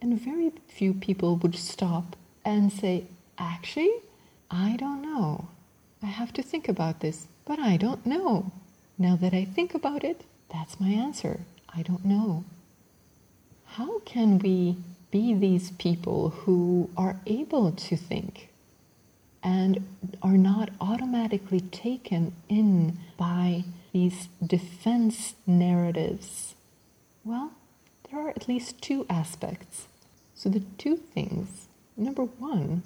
And 0.02 0.20
very 0.20 0.52
few 0.68 0.94
people 0.94 1.38
would 1.38 1.56
stop 1.56 2.16
and 2.46 2.72
say, 2.72 3.06
Actually, 3.38 3.92
I 4.52 4.76
don't 4.78 5.02
know. 5.02 5.48
I 6.02 6.08
have 6.08 6.34
to 6.34 6.42
think 6.42 6.68
about 6.68 7.00
this, 7.00 7.28
but 7.46 7.60
I 7.60 7.78
don't 7.78 8.06
know. 8.06 8.52
Now 8.98 9.16
that 9.16 9.34
I 9.34 9.46
think 9.46 9.74
about 9.74 10.04
it, 10.04 10.24
that's 10.52 10.80
my 10.80 10.90
answer. 10.90 11.42
I 11.74 11.84
don't 11.84 12.06
know. 12.06 12.44
How 13.74 14.00
can 14.00 14.40
we 14.40 14.78
be 15.12 15.34
these 15.34 15.72
people 15.72 16.32
who 16.32 16.90
are 16.98 17.20
able 17.26 17.72
to 17.72 17.96
think 17.96 18.50
and 19.44 19.88
are 20.22 20.38
not 20.38 20.72
automatically 20.82 21.62
taken 21.62 22.34
in 22.50 22.98
by 23.16 23.64
these 23.94 24.28
defense 24.46 25.36
narratives? 25.46 26.56
Well, 27.24 27.54
there 28.10 28.20
are 28.20 28.30
at 28.30 28.48
least 28.48 28.82
two 28.82 29.06
aspects. 29.10 29.88
So, 30.34 30.50
the 30.50 30.62
two 30.78 30.98
things 30.98 31.68
number 31.96 32.24
one, 32.24 32.84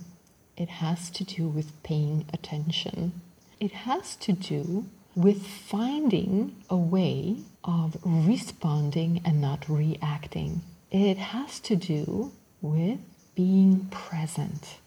it 0.58 0.70
has 0.70 1.10
to 1.12 1.24
do 1.24 1.48
with 1.48 1.82
paying 1.84 2.26
attention, 2.34 3.22
it 3.60 3.72
has 3.72 4.16
to 4.18 4.34
do 4.34 4.86
with 5.16 5.48
finding 5.48 6.56
a 6.70 6.76
way 6.78 7.38
of 7.64 7.98
responding 8.04 9.22
and 9.24 9.40
not 9.40 9.70
reacting. 9.70 10.62
It 10.94 11.18
has 11.18 11.60
to 11.62 11.76
do 11.76 12.34
with 12.62 13.00
being 13.34 13.88
present. 13.90 14.78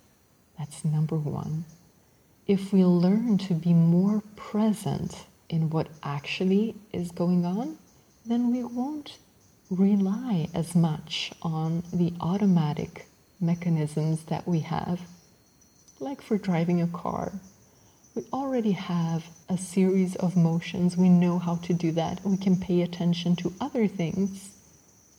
That's 0.57 0.85
number 0.85 1.17
one. 1.17 1.65
If 2.47 2.73
we 2.73 2.85
learn 2.85 3.39
to 3.39 3.55
be 3.55 3.75
more 3.75 4.23
present 4.37 5.27
in 5.49 5.69
what 5.69 5.89
actually 6.05 6.77
is 6.93 7.11
going 7.11 7.45
on, 7.45 7.79
then 8.25 8.53
we 8.53 8.63
won't 8.63 9.19
rely 9.69 10.49
as 10.55 10.77
much 10.77 11.33
on 11.43 11.83
the 11.93 12.13
automatic 12.21 13.07
mechanisms 13.41 14.23
that 14.27 14.47
we 14.47 14.61
have. 14.61 15.01
Like 15.99 16.23
for 16.23 16.39
driving 16.39 16.81
a 16.81 16.87
car, 16.87 17.33
we 18.15 18.23
already 18.33 18.73
have 18.73 19.27
a 19.49 19.59
series 19.59 20.15
of 20.15 20.37
motions. 20.37 20.97
We 20.97 21.09
know 21.09 21.41
how 21.41 21.57
to 21.57 21.75
do 21.75 21.91
that. 21.93 22.25
We 22.25 22.37
can 22.37 22.57
pay 22.57 22.83
attention 22.83 23.35
to 23.37 23.53
other 23.61 23.89
things. 23.89 24.56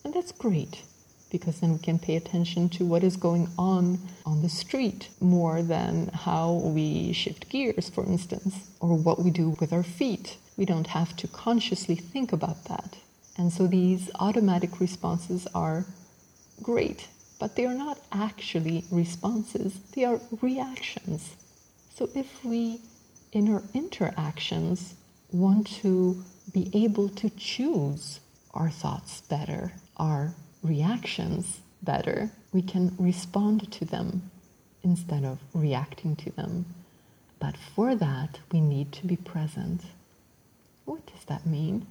And 0.07 0.13
that's 0.13 0.31
great 0.31 0.83
because 1.29 1.59
then 1.59 1.73
we 1.73 1.79
can 1.79 1.99
pay 1.99 2.15
attention 2.15 2.69
to 2.69 2.85
what 2.85 3.03
is 3.03 3.17
going 3.17 3.49
on 3.57 3.99
on 4.25 4.41
the 4.41 4.47
street 4.47 5.09
more 5.19 5.61
than 5.61 6.07
how 6.13 6.53
we 6.63 7.11
shift 7.11 7.49
gears, 7.49 7.89
for 7.89 8.05
instance, 8.05 8.69
or 8.79 8.95
what 8.95 9.19
we 9.19 9.31
do 9.31 9.57
with 9.59 9.73
our 9.73 9.83
feet. 9.83 10.37
We 10.55 10.63
don't 10.63 10.87
have 10.87 11.17
to 11.17 11.27
consciously 11.27 11.95
think 11.95 12.31
about 12.31 12.63
that. 12.69 12.95
And 13.37 13.51
so 13.51 13.67
these 13.67 14.09
automatic 14.17 14.79
responses 14.79 15.45
are 15.53 15.83
great, 16.63 17.09
but 17.37 17.57
they 17.57 17.65
are 17.65 17.73
not 17.73 17.99
actually 18.09 18.85
responses, 18.89 19.81
they 19.93 20.05
are 20.05 20.21
reactions. 20.41 21.35
So 21.93 22.07
if 22.15 22.45
we, 22.45 22.79
in 23.33 23.53
our 23.53 23.63
interactions, 23.73 24.95
want 25.33 25.67
to 25.81 26.23
be 26.53 26.71
able 26.73 27.09
to 27.09 27.29
choose 27.31 28.21
our 28.53 28.69
thoughts 28.69 29.21
better, 29.21 29.73
our 29.97 30.33
reactions 30.63 31.59
better, 31.81 32.31
we 32.53 32.61
can 32.61 32.95
respond 32.97 33.71
to 33.71 33.85
them 33.85 34.31
instead 34.83 35.23
of 35.23 35.39
reacting 35.53 36.15
to 36.15 36.31
them. 36.31 36.65
But 37.39 37.55
for 37.57 37.95
that, 37.95 38.39
we 38.51 38.61
need 38.61 38.91
to 38.93 39.05
be 39.05 39.15
present. 39.15 39.81
What 40.85 41.05
does 41.05 41.25
that 41.25 41.45
mean? 41.45 41.85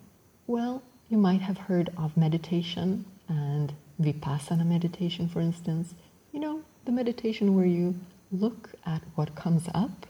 Well, 0.46 0.82
you 1.08 1.18
might 1.18 1.42
have 1.42 1.58
heard 1.58 1.90
of 1.96 2.16
meditation 2.16 3.04
and 3.28 3.72
vipassana 4.00 4.66
meditation, 4.66 5.28
for 5.28 5.40
instance. 5.40 5.94
You 6.32 6.40
know, 6.40 6.62
the 6.84 6.92
meditation 6.92 7.54
where 7.54 7.66
you 7.66 7.94
look 8.32 8.70
at 8.84 9.02
what 9.14 9.34
comes 9.34 9.68
up 9.74 10.06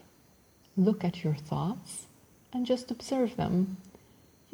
look 0.76 1.04
at 1.04 1.24
your 1.24 1.34
thoughts 1.34 2.06
and 2.52 2.66
just 2.66 2.90
observe 2.90 3.36
them. 3.36 3.76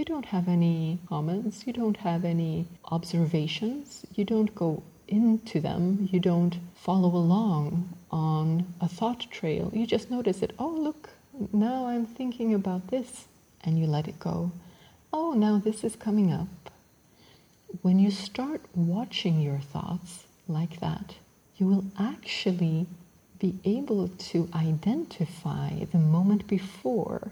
You 0.03 0.07
don't 0.07 0.35
have 0.35 0.49
any 0.49 0.99
comments, 1.09 1.65
you 1.65 1.73
don't 1.73 1.99
have 1.99 2.25
any 2.25 2.67
observations, 2.87 4.05
you 4.17 4.25
don't 4.25 4.53
go 4.53 4.83
into 5.07 5.61
them, 5.61 6.09
you 6.11 6.19
don't 6.19 6.59
follow 6.75 7.11
along 7.11 7.89
on 8.11 8.75
a 8.81 8.89
thought 8.89 9.31
trail. 9.31 9.71
You 9.73 9.87
just 9.87 10.11
notice 10.11 10.43
it. 10.43 10.55
Oh, 10.59 10.71
look, 10.71 11.11
now 11.53 11.87
I'm 11.87 12.05
thinking 12.05 12.53
about 12.53 12.89
this, 12.89 13.29
and 13.63 13.79
you 13.79 13.87
let 13.87 14.09
it 14.09 14.19
go. 14.19 14.51
Oh, 15.13 15.35
now 15.35 15.59
this 15.59 15.85
is 15.85 15.95
coming 15.95 16.33
up. 16.33 16.73
When 17.83 18.01
you 18.01 18.11
start 18.11 18.61
watching 18.75 19.41
your 19.41 19.61
thoughts 19.61 20.25
like 20.49 20.81
that, 20.81 21.15
you 21.59 21.69
will 21.69 21.85
actually 21.97 22.89
be 23.39 23.55
able 23.65 24.09
to 24.09 24.49
identify 24.53 25.85
the 25.93 25.99
moment 25.99 26.49
before, 26.49 27.31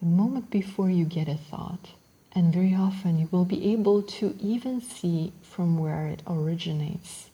the 0.00 0.06
moment 0.06 0.50
before 0.50 0.90
you 0.90 1.04
get 1.04 1.28
a 1.28 1.36
thought. 1.36 1.90
And 2.32 2.52
very 2.52 2.74
often 2.74 3.18
you 3.18 3.28
will 3.30 3.44
be 3.44 3.72
able 3.72 4.02
to 4.02 4.36
even 4.40 4.80
see 4.80 5.32
from 5.42 5.78
where 5.78 6.06
it 6.06 6.22
originates. 6.26 7.30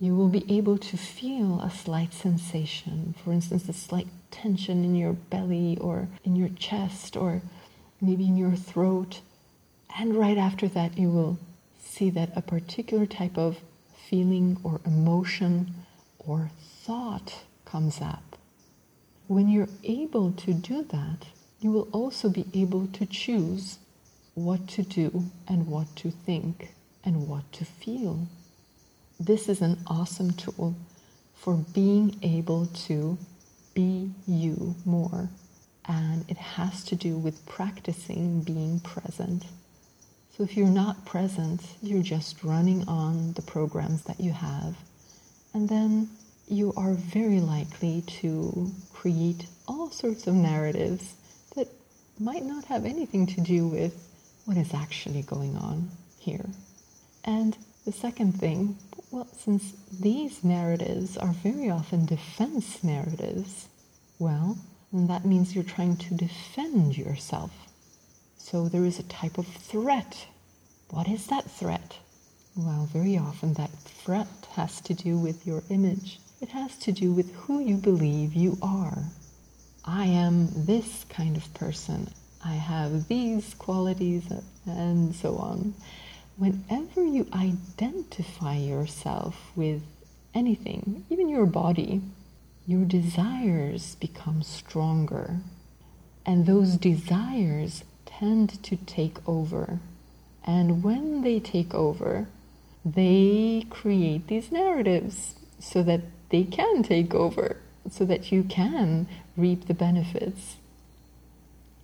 You 0.00 0.14
will 0.14 0.28
be 0.28 0.44
able 0.48 0.78
to 0.78 0.96
feel 0.96 1.60
a 1.60 1.70
slight 1.70 2.14
sensation, 2.14 3.14
for 3.22 3.32
instance, 3.32 3.68
a 3.68 3.72
slight 3.72 4.08
tension 4.30 4.84
in 4.84 4.94
your 4.94 5.12
belly 5.12 5.76
or 5.80 6.08
in 6.24 6.36
your 6.36 6.50
chest 6.50 7.16
or 7.16 7.42
maybe 8.00 8.26
in 8.26 8.36
your 8.36 8.54
throat. 8.54 9.20
And 9.98 10.14
right 10.14 10.38
after 10.38 10.68
that, 10.68 10.98
you 10.98 11.10
will 11.10 11.38
see 11.80 12.10
that 12.10 12.30
a 12.36 12.42
particular 12.42 13.06
type 13.06 13.36
of 13.36 13.58
feeling 14.08 14.58
or 14.62 14.80
emotion 14.86 15.74
or 16.18 16.50
thought 16.60 17.42
comes 17.64 18.00
up. 18.00 18.36
When 19.26 19.48
you're 19.48 19.68
able 19.82 20.32
to 20.32 20.54
do 20.54 20.84
that, 20.84 21.26
you 21.60 21.72
will 21.72 21.88
also 21.92 22.28
be 22.28 22.46
able 22.54 22.86
to 22.88 23.06
choose 23.06 23.78
what 24.34 24.68
to 24.68 24.82
do 24.82 25.24
and 25.48 25.66
what 25.66 25.94
to 25.96 26.10
think 26.10 26.70
and 27.04 27.28
what 27.28 27.50
to 27.52 27.64
feel. 27.64 28.28
This 29.18 29.48
is 29.48 29.60
an 29.60 29.78
awesome 29.86 30.32
tool 30.32 30.76
for 31.34 31.54
being 31.54 32.16
able 32.22 32.66
to 32.86 33.18
be 33.74 34.10
you 34.26 34.74
more. 34.84 35.28
And 35.86 36.24
it 36.28 36.36
has 36.36 36.84
to 36.84 36.94
do 36.94 37.16
with 37.16 37.44
practicing 37.46 38.42
being 38.42 38.78
present. 38.80 39.44
So 40.36 40.44
if 40.44 40.56
you're 40.56 40.66
not 40.66 41.04
present, 41.06 41.62
you're 41.82 42.02
just 42.02 42.44
running 42.44 42.86
on 42.86 43.32
the 43.32 43.42
programs 43.42 44.02
that 44.02 44.20
you 44.20 44.32
have. 44.32 44.76
And 45.54 45.68
then 45.68 46.10
you 46.46 46.72
are 46.76 46.94
very 46.94 47.40
likely 47.40 48.02
to 48.20 48.70
create 48.92 49.46
all 49.66 49.90
sorts 49.90 50.26
of 50.26 50.34
narratives 50.34 51.14
might 52.20 52.44
not 52.44 52.64
have 52.64 52.84
anything 52.84 53.26
to 53.26 53.40
do 53.40 53.66
with 53.68 53.94
what 54.44 54.56
is 54.56 54.74
actually 54.74 55.22
going 55.22 55.56
on 55.56 55.90
here. 56.18 56.46
And 57.24 57.56
the 57.84 57.92
second 57.92 58.32
thing, 58.32 58.76
well, 59.10 59.28
since 59.36 59.72
these 60.00 60.42
narratives 60.44 61.16
are 61.16 61.32
very 61.32 61.70
often 61.70 62.06
defense 62.06 62.82
narratives, 62.82 63.68
well, 64.18 64.58
that 64.92 65.24
means 65.24 65.54
you're 65.54 65.64
trying 65.64 65.96
to 65.96 66.14
defend 66.14 66.96
yourself. 66.96 67.50
So 68.38 68.68
there 68.68 68.84
is 68.84 68.98
a 68.98 69.04
type 69.04 69.38
of 69.38 69.46
threat. 69.46 70.26
What 70.90 71.08
is 71.08 71.26
that 71.26 71.50
threat? 71.50 71.98
Well, 72.56 72.88
very 72.92 73.18
often 73.18 73.54
that 73.54 73.70
threat 73.70 74.48
has 74.54 74.80
to 74.82 74.94
do 74.94 75.18
with 75.18 75.46
your 75.46 75.62
image. 75.68 76.18
It 76.40 76.48
has 76.48 76.76
to 76.78 76.92
do 76.92 77.12
with 77.12 77.34
who 77.34 77.60
you 77.60 77.76
believe 77.76 78.34
you 78.34 78.58
are. 78.62 79.04
I 79.90 80.04
am 80.04 80.50
this 80.66 81.04
kind 81.08 81.34
of 81.34 81.54
person. 81.54 82.10
I 82.44 82.52
have 82.52 83.08
these 83.08 83.54
qualities, 83.54 84.30
and 84.66 85.14
so 85.14 85.36
on. 85.38 85.72
Whenever 86.36 87.02
you 87.02 87.26
identify 87.32 88.56
yourself 88.56 89.50
with 89.56 89.80
anything, 90.34 91.06
even 91.08 91.30
your 91.30 91.46
body, 91.46 92.02
your 92.66 92.84
desires 92.84 93.94
become 93.94 94.42
stronger. 94.42 95.38
And 96.26 96.44
those 96.44 96.76
desires 96.76 97.82
tend 98.04 98.62
to 98.64 98.76
take 98.76 99.26
over. 99.26 99.80
And 100.44 100.82
when 100.84 101.22
they 101.22 101.40
take 101.40 101.74
over, 101.74 102.28
they 102.84 103.64
create 103.70 104.26
these 104.26 104.52
narratives 104.52 105.34
so 105.58 105.82
that 105.82 106.02
they 106.28 106.44
can 106.44 106.82
take 106.82 107.14
over, 107.14 107.56
so 107.90 108.04
that 108.04 108.30
you 108.30 108.42
can 108.42 109.06
reap 109.36 109.66
the 109.66 109.74
benefits 109.74 110.56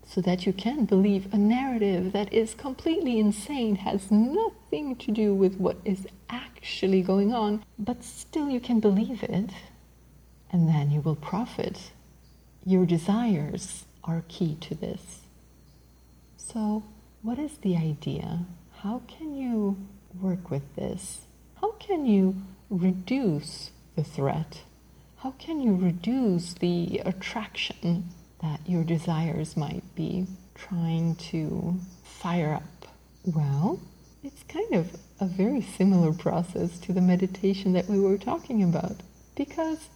so 0.06 0.20
that 0.20 0.46
you 0.46 0.52
can 0.52 0.84
believe 0.84 1.32
a 1.32 1.38
narrative 1.38 2.12
that 2.12 2.32
is 2.32 2.54
completely 2.54 3.18
insane, 3.18 3.76
has 3.76 4.10
nothing 4.10 4.96
to 4.96 5.10
do 5.10 5.34
with 5.34 5.56
what 5.56 5.76
is 5.84 6.06
actually 6.28 7.02
going 7.02 7.32
on, 7.32 7.64
but 7.78 8.04
still 8.04 8.48
you 8.48 8.60
can 8.60 8.80
believe 8.80 9.22
it, 9.22 9.50
and 10.52 10.68
then 10.68 10.90
you 10.90 11.00
will 11.00 11.16
profit. 11.16 11.90
Your 12.64 12.86
desires 12.86 13.86
are 14.04 14.24
key 14.28 14.56
to 14.60 14.74
this. 14.74 15.22
So, 16.36 16.84
what 17.22 17.38
is 17.38 17.56
the 17.58 17.76
idea? 17.76 18.40
How 18.82 19.02
can 19.08 19.34
you 19.34 19.76
work 20.20 20.50
with 20.50 20.76
this? 20.76 21.22
How 21.60 21.72
can 21.72 22.06
you 22.06 22.36
reduce 22.68 23.70
the 23.96 24.04
threat? 24.04 24.62
How 25.24 25.30
can 25.38 25.58
you 25.58 25.74
reduce 25.74 26.52
the 26.52 27.00
attraction 27.06 28.10
that 28.42 28.60
your 28.66 28.84
desires 28.84 29.56
might 29.56 29.82
be 29.94 30.26
trying 30.54 31.14
to 31.30 31.80
fire 32.02 32.52
up? 32.52 32.86
Well, 33.24 33.80
it's 34.22 34.42
kind 34.42 34.74
of 34.74 34.94
a 35.20 35.24
very 35.24 35.62
similar 35.62 36.12
process 36.12 36.78
to 36.80 36.92
the 36.92 37.00
meditation 37.00 37.72
that 37.72 37.88
we 37.88 37.98
were 37.98 38.18
talking 38.18 38.62
about 38.62 38.96
because 39.34 39.88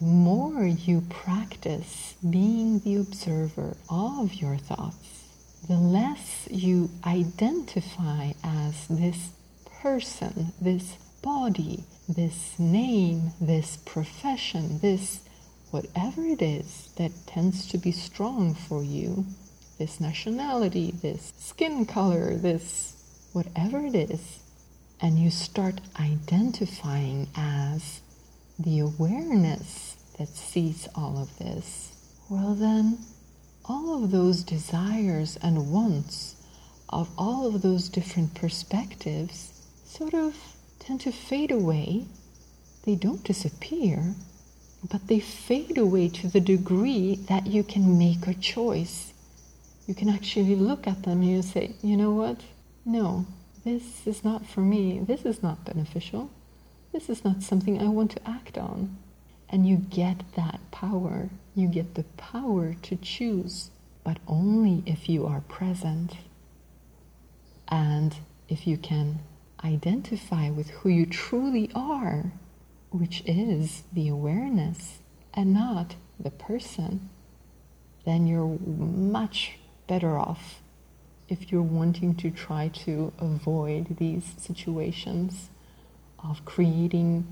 the 0.00 0.06
more 0.06 0.66
you 0.66 1.02
practice 1.08 2.16
being 2.28 2.80
the 2.80 2.96
observer 2.96 3.76
of 3.88 4.34
your 4.34 4.56
thoughts, 4.56 5.28
the 5.68 5.78
less 5.78 6.48
you 6.50 6.90
identify 7.06 8.32
as 8.42 8.88
this 8.88 9.30
person, 9.80 10.52
this 10.60 10.96
body, 11.24 11.82
this 12.06 12.58
name, 12.58 13.32
this 13.40 13.78
profession, 13.78 14.78
this 14.80 15.26
whatever 15.70 16.22
it 16.22 16.42
is 16.42 16.90
that 16.98 17.10
tends 17.26 17.66
to 17.66 17.78
be 17.78 17.90
strong 17.90 18.54
for 18.54 18.84
you, 18.84 19.24
this 19.78 20.00
nationality, 20.00 20.90
this 20.90 21.32
skin 21.38 21.86
color, 21.86 22.36
this 22.36 22.94
whatever 23.32 23.80
it 23.80 23.94
is, 23.94 24.38
and 25.00 25.18
you 25.18 25.30
start 25.30 25.80
identifying 25.98 27.26
as 27.34 28.02
the 28.58 28.78
awareness 28.78 29.96
that 30.18 30.28
sees 30.28 30.86
all 30.94 31.18
of 31.18 31.38
this, 31.38 32.20
well, 32.28 32.54
then 32.54 32.98
all 33.64 34.04
of 34.04 34.10
those 34.10 34.44
desires 34.44 35.38
and 35.42 35.72
wants 35.72 36.36
of 36.90 37.08
all 37.16 37.46
of 37.46 37.62
those 37.62 37.88
different 37.88 38.34
perspectives 38.34 39.62
sort 39.86 40.12
of 40.12 40.53
tend 40.78 41.00
to 41.02 41.12
fade 41.12 41.50
away. 41.50 42.06
They 42.84 42.94
don't 42.94 43.24
disappear, 43.24 44.14
but 44.90 45.06
they 45.06 45.20
fade 45.20 45.78
away 45.78 46.08
to 46.10 46.28
the 46.28 46.40
degree 46.40 47.16
that 47.28 47.46
you 47.46 47.62
can 47.62 47.98
make 47.98 48.26
a 48.26 48.34
choice. 48.34 49.12
You 49.86 49.94
can 49.94 50.08
actually 50.08 50.56
look 50.56 50.86
at 50.86 51.02
them 51.02 51.22
and 51.22 51.30
you 51.30 51.42
say, 51.42 51.74
you 51.82 51.96
know 51.96 52.12
what? 52.12 52.40
No, 52.84 53.26
this 53.64 54.06
is 54.06 54.24
not 54.24 54.46
for 54.46 54.60
me. 54.60 55.00
This 55.00 55.24
is 55.24 55.42
not 55.42 55.64
beneficial. 55.64 56.30
This 56.92 57.08
is 57.08 57.24
not 57.24 57.42
something 57.42 57.80
I 57.80 57.88
want 57.88 58.10
to 58.12 58.28
act 58.28 58.58
on. 58.58 58.96
And 59.48 59.66
you 59.66 59.76
get 59.76 60.22
that 60.36 60.60
power. 60.70 61.30
You 61.54 61.68
get 61.68 61.94
the 61.94 62.04
power 62.16 62.74
to 62.82 62.96
choose, 62.96 63.70
but 64.04 64.18
only 64.26 64.82
if 64.86 65.08
you 65.08 65.26
are 65.26 65.40
present. 65.40 66.14
And 67.68 68.14
if 68.48 68.66
you 68.66 68.76
can 68.76 69.20
identify 69.64 70.50
with 70.50 70.70
who 70.70 70.88
you 70.88 71.06
truly 71.06 71.70
are 71.74 72.32
which 72.94 73.24
is 73.26 73.82
the 73.92 74.06
awareness 74.06 75.00
and 75.34 75.52
not 75.52 75.96
the 76.20 76.30
person, 76.30 77.10
then 78.04 78.24
you're 78.24 78.56
much 78.64 79.58
better 79.88 80.16
off 80.16 80.62
if 81.28 81.50
you're 81.50 81.60
wanting 81.60 82.14
to 82.14 82.30
try 82.30 82.68
to 82.68 83.12
avoid 83.18 83.96
these 83.98 84.24
situations 84.36 85.48
of 86.22 86.44
creating 86.44 87.26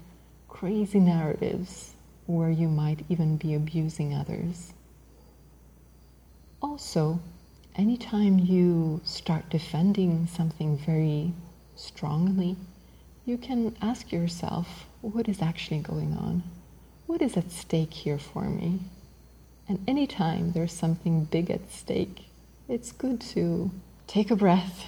crazy 0.49 0.99
narratives 0.99 1.95
where 2.27 2.51
you 2.51 2.67
might 2.67 3.05
even 3.09 3.37
be 3.37 3.55
abusing 3.55 4.13
others. 4.13 4.73
Also, 6.61 7.21
anytime 7.77 8.41
you 8.41 9.01
start 9.05 9.49
defending 9.49 10.27
something 10.27 10.77
very 10.77 11.33
strongly, 11.77 12.57
you 13.25 13.39
can 13.39 13.77
ask 13.81 14.13
yourself 14.13 14.87
what 15.01 15.29
is 15.29 15.43
actually 15.43 15.81
going 15.81 16.15
on? 16.15 16.43
What 17.07 17.23
is 17.23 17.37
at 17.37 17.51
stake 17.51 17.93
here 17.93 18.19
for 18.19 18.45
me? 18.45 18.81
And 19.69 19.83
anytime 19.87 20.53
there's 20.53 20.73
something 20.73 21.25
big 21.25 21.51
at 21.51 21.71
stake, 21.71 22.27
it's 22.69 22.93
good 22.93 23.21
to 23.33 23.71
take 24.07 24.31
a 24.31 24.37
breath, 24.37 24.87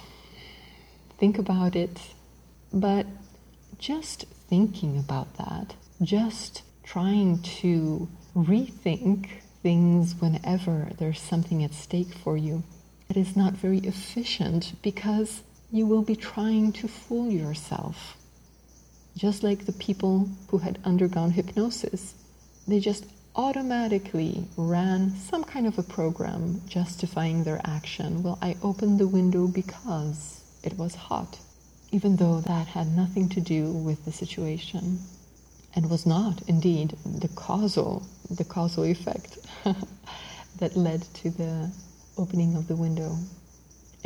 think 1.17 1.37
about 1.37 1.75
it, 1.75 1.99
but 2.73 3.05
just 3.77 4.25
thinking 4.49 4.97
about 4.97 5.37
that, 5.37 5.75
just 6.01 6.63
trying 6.83 7.41
to 7.41 8.07
rethink 8.35 9.27
things 9.63 10.15
whenever 10.19 10.89
there's 10.97 11.19
something 11.19 11.63
at 11.63 11.73
stake 11.73 12.13
for 12.13 12.37
you, 12.37 12.63
it 13.09 13.17
is 13.17 13.35
not 13.35 13.53
very 13.53 13.79
efficient 13.79 14.73
because 14.81 15.43
you 15.71 15.85
will 15.85 16.01
be 16.01 16.15
trying 16.15 16.71
to 16.71 16.87
fool 16.87 17.29
yourself. 17.29 18.17
Just 19.17 19.43
like 19.43 19.65
the 19.65 19.73
people 19.73 20.29
who 20.49 20.59
had 20.59 20.79
undergone 20.83 21.31
hypnosis, 21.31 22.13
they 22.67 22.79
just 22.79 23.05
automatically 23.35 24.45
ran 24.55 25.11
some 25.11 25.43
kind 25.43 25.67
of 25.67 25.77
a 25.77 25.83
program 25.83 26.61
justifying 26.67 27.43
their 27.43 27.61
action. 27.65 28.23
Well, 28.23 28.37
I 28.41 28.55
opened 28.61 28.99
the 28.99 29.07
window 29.07 29.47
because 29.47 30.41
it 30.63 30.77
was 30.77 30.95
hot, 30.95 31.39
even 31.91 32.15
though 32.15 32.41
that 32.41 32.67
had 32.67 32.95
nothing 32.95 33.29
to 33.29 33.41
do 33.41 33.71
with 33.71 34.05
the 34.05 34.11
situation 34.11 34.99
and 35.75 35.89
was 35.89 36.05
not 36.05 36.41
indeed 36.47 36.95
the 37.05 37.27
causal 37.29 38.07
the 38.29 38.45
causal 38.45 38.85
effect 38.85 39.37
that 40.59 40.75
led 40.75 41.01
to 41.13 41.29
the 41.29 41.69
opening 42.17 42.55
of 42.55 42.67
the 42.67 42.75
window 42.75 43.17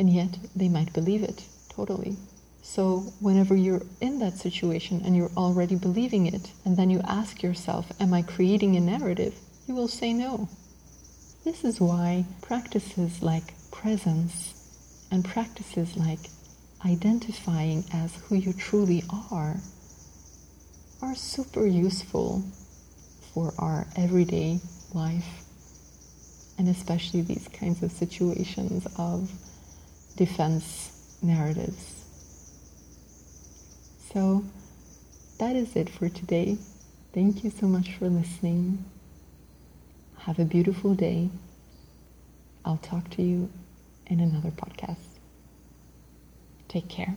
and 0.00 0.10
yet 0.10 0.38
they 0.56 0.68
might 0.68 0.94
believe 0.94 1.22
it 1.22 1.44
totally. 1.68 2.16
So 2.62 3.12
whenever 3.20 3.54
you're 3.54 3.82
in 4.00 4.18
that 4.20 4.38
situation 4.38 5.02
and 5.04 5.14
you're 5.14 5.36
already 5.36 5.76
believing 5.76 6.26
it 6.26 6.52
and 6.64 6.74
then 6.74 6.88
you 6.88 7.02
ask 7.04 7.42
yourself 7.42 7.92
am 8.00 8.14
i 8.14 8.22
creating 8.22 8.76
a 8.76 8.80
narrative? 8.80 9.34
you 9.68 9.74
will 9.74 9.88
say 9.88 10.12
no. 10.14 10.48
This 11.44 11.64
is 11.64 11.80
why 11.80 12.24
practices 12.40 13.22
like 13.22 13.54
presence 13.70 14.54
and 15.12 15.22
practices 15.22 15.96
like 15.96 16.30
identifying 16.84 17.84
as 17.92 18.16
who 18.16 18.36
you 18.36 18.54
truly 18.54 19.04
are 19.30 19.56
are 21.02 21.14
super 21.14 21.66
useful 21.66 22.42
for 23.34 23.52
our 23.58 23.86
everyday 23.96 24.60
life 24.94 25.44
and 26.58 26.68
especially 26.68 27.20
these 27.20 27.48
kinds 27.48 27.82
of 27.82 27.92
situations 27.92 28.86
of 28.96 29.30
defense 30.16 31.18
narratives. 31.22 32.04
So 34.12 34.44
that 35.38 35.56
is 35.56 35.76
it 35.76 35.88
for 35.88 36.08
today. 36.08 36.58
Thank 37.12 37.44
you 37.44 37.50
so 37.50 37.66
much 37.66 37.94
for 37.94 38.08
listening. 38.08 38.84
Have 40.18 40.38
a 40.38 40.44
beautiful 40.44 40.94
day. 40.94 41.30
I'll 42.64 42.76
talk 42.78 43.08
to 43.10 43.22
you 43.22 43.50
in 44.06 44.20
another 44.20 44.50
podcast. 44.50 44.96
Take 46.68 46.88
care. 46.88 47.16